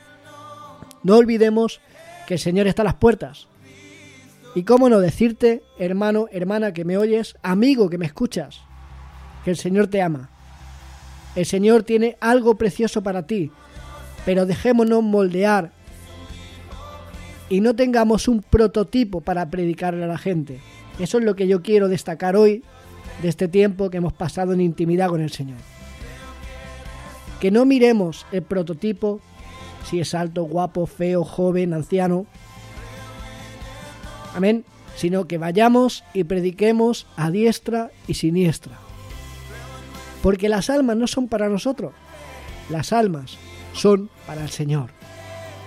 No 1.02 1.16
olvidemos 1.16 1.80
que 2.26 2.34
el 2.34 2.40
Señor 2.40 2.66
está 2.66 2.82
a 2.82 2.86
las 2.86 2.94
puertas. 2.94 3.46
Y 4.54 4.64
cómo 4.64 4.88
no 4.88 5.00
decirte, 5.00 5.62
hermano, 5.78 6.28
hermana 6.32 6.72
que 6.72 6.84
me 6.84 6.96
oyes, 6.96 7.36
amigo 7.42 7.90
que 7.90 7.98
me 7.98 8.06
escuchas, 8.06 8.60
que 9.44 9.50
el 9.50 9.56
Señor 9.56 9.88
te 9.88 10.02
ama. 10.02 10.30
El 11.36 11.46
Señor 11.46 11.82
tiene 11.82 12.16
algo 12.20 12.56
precioso 12.56 13.02
para 13.02 13.26
ti, 13.26 13.50
pero 14.24 14.46
dejémonos 14.46 15.02
moldear 15.02 15.72
y 17.48 17.60
no 17.60 17.74
tengamos 17.76 18.28
un 18.28 18.42
prototipo 18.42 19.20
para 19.20 19.50
predicarle 19.50 20.04
a 20.04 20.08
la 20.08 20.18
gente. 20.18 20.60
Eso 20.98 21.18
es 21.18 21.24
lo 21.24 21.36
que 21.36 21.46
yo 21.46 21.62
quiero 21.62 21.88
destacar 21.88 22.36
hoy 22.36 22.62
de 23.20 23.28
este 23.28 23.48
tiempo 23.48 23.90
que 23.90 23.98
hemos 23.98 24.12
pasado 24.12 24.52
en 24.52 24.60
intimidad 24.60 25.08
con 25.08 25.20
el 25.20 25.30
Señor. 25.30 25.71
Que 27.42 27.50
no 27.50 27.64
miremos 27.64 28.24
el 28.30 28.42
prototipo, 28.42 29.18
si 29.90 29.98
es 29.98 30.14
alto, 30.14 30.44
guapo, 30.44 30.86
feo, 30.86 31.24
joven, 31.24 31.74
anciano. 31.74 32.24
Amén. 34.36 34.64
Sino 34.94 35.26
que 35.26 35.38
vayamos 35.38 36.04
y 36.14 36.22
prediquemos 36.22 37.08
a 37.16 37.32
diestra 37.32 37.90
y 38.06 38.14
siniestra. 38.14 38.78
Porque 40.22 40.48
las 40.48 40.70
almas 40.70 40.96
no 40.96 41.08
son 41.08 41.26
para 41.26 41.48
nosotros. 41.48 41.92
Las 42.70 42.92
almas 42.92 43.36
son 43.72 44.08
para 44.24 44.42
el 44.42 44.50
Señor. 44.50 44.90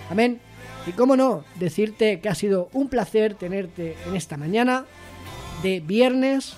Amén. 0.10 0.40
Y 0.88 0.92
cómo 0.92 1.18
no, 1.18 1.44
decirte 1.60 2.22
que 2.22 2.30
ha 2.30 2.36
sido 2.36 2.70
un 2.72 2.88
placer 2.88 3.36
tenerte 3.36 3.98
en 4.08 4.16
esta 4.16 4.38
mañana 4.38 4.86
de 5.62 5.82
viernes. 5.82 6.56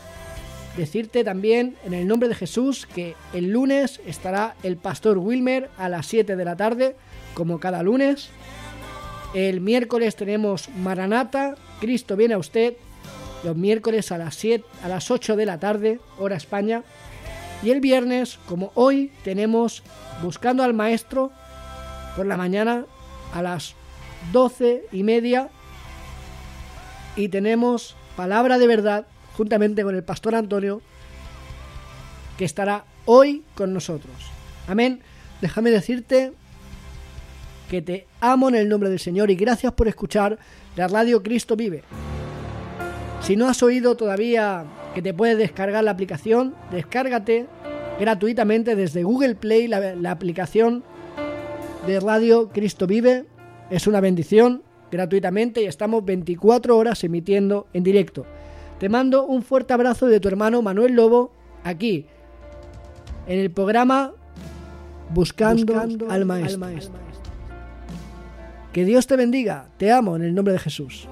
Decirte 0.78 1.24
también 1.24 1.76
en 1.84 1.96
el 1.96 2.08
nombre 2.08 2.30
de 2.30 2.36
Jesús 2.36 2.86
que 2.86 3.16
el 3.34 3.52
lunes 3.52 4.00
estará 4.06 4.56
el 4.62 4.78
pastor 4.78 5.18
Wilmer 5.18 5.72
a 5.80 5.90
las 5.90 6.06
7 6.06 6.36
de 6.36 6.46
la 6.46 6.56
tarde, 6.56 6.96
como 7.34 7.60
cada 7.60 7.82
lunes. 7.82 8.30
El 9.34 9.60
miércoles 9.60 10.16
tenemos 10.16 10.70
Maranata, 10.70 11.56
Cristo 11.80 12.16
viene 12.16 12.36
a 12.36 12.38
usted, 12.38 12.76
los 13.44 13.56
miércoles 13.56 14.12
a 14.12 14.20
las 14.20 14.36
7, 14.36 14.64
a 14.84 14.88
las 14.88 15.10
8 15.10 15.36
de 15.36 15.46
la 15.48 15.60
tarde, 15.60 16.00
hora 16.20 16.38
España. 16.38 16.84
Y 17.64 17.72
el 17.72 17.82
viernes, 17.82 18.38
como 18.48 18.72
hoy, 18.76 19.12
tenemos 19.24 19.82
Buscando 20.22 20.64
al 20.64 20.74
Maestro 20.74 21.32
por 22.16 22.26
la 22.28 22.38
mañana 22.38 22.86
a 23.34 23.42
las 23.42 23.74
12 24.32 24.86
y 24.92 25.02
media. 25.02 25.50
Y 27.16 27.30
tenemos 27.30 27.96
Palabra 28.16 28.60
de 28.60 28.68
Verdad 28.68 29.08
juntamente 29.38 29.84
con 29.84 29.96
el 29.96 30.04
pastor 30.04 30.34
Antonio, 30.34 30.82
que 32.38 32.46
estará 32.46 32.86
hoy 33.06 33.44
con 33.54 33.72
nosotros. 33.72 34.16
Amén. 34.68 35.00
Déjame 35.42 35.70
decirte 35.70 36.34
que 37.70 37.82
te 37.84 38.08
amo 38.20 38.50
en 38.50 38.56
el 38.56 38.68
nombre 38.68 38.90
del 38.90 39.00
Señor 39.00 39.30
y 39.30 39.36
gracias 39.36 39.74
por 39.74 39.88
escuchar 39.88 40.40
la 40.76 40.88
radio 40.88 41.22
Cristo 41.22 41.56
Vive. 41.56 41.84
Si 43.22 43.36
no 43.36 43.48
has 43.48 43.62
oído 43.62 43.96
todavía 43.96 44.66
que 44.96 45.02
te 45.02 45.14
puedes 45.14 45.38
descargar 45.38 45.84
la 45.84 45.92
aplicación, 45.92 46.56
descárgate 46.72 47.46
gratuitamente 48.00 48.76
desde 48.76 49.04
Google 49.04 49.36
Play 49.36 49.68
la, 49.68 49.96
la 49.96 50.12
aplicación 50.12 50.84
de 51.86 52.00
Radio 52.00 52.50
Cristo 52.50 52.88
Vive. 52.88 53.26
Es 53.70 53.86
una 53.86 54.02
bendición 54.02 54.64
gratuitamente 54.92 55.62
y 55.62 55.66
estamos 55.66 56.04
24 56.06 56.76
horas 56.76 57.04
emitiendo 57.04 57.68
en 57.74 57.84
directo. 57.84 58.26
Te 58.80 58.90
mando 58.90 59.26
un 59.26 59.42
fuerte 59.42 59.74
abrazo 59.74 60.08
de 60.08 60.20
tu 60.20 60.28
hermano 60.28 60.62
Manuel 60.62 60.94
Lobo 60.94 61.32
aquí 61.64 62.06
en 63.28 63.40
el 63.40 63.52
programa 63.52 64.14
Buscando, 65.10 65.74
Buscando 65.74 66.10
al, 66.10 66.26
maestro. 66.26 66.68
Que 68.74 68.86
Dios 68.86 69.08
te 69.08 69.16
bendiga. 69.16 69.70
Te 69.78 69.92
amo 69.92 70.16
en 70.16 70.24
el 70.24 70.36
nombre 70.36 70.54
de 70.54 70.60
Jesús. 70.60 71.08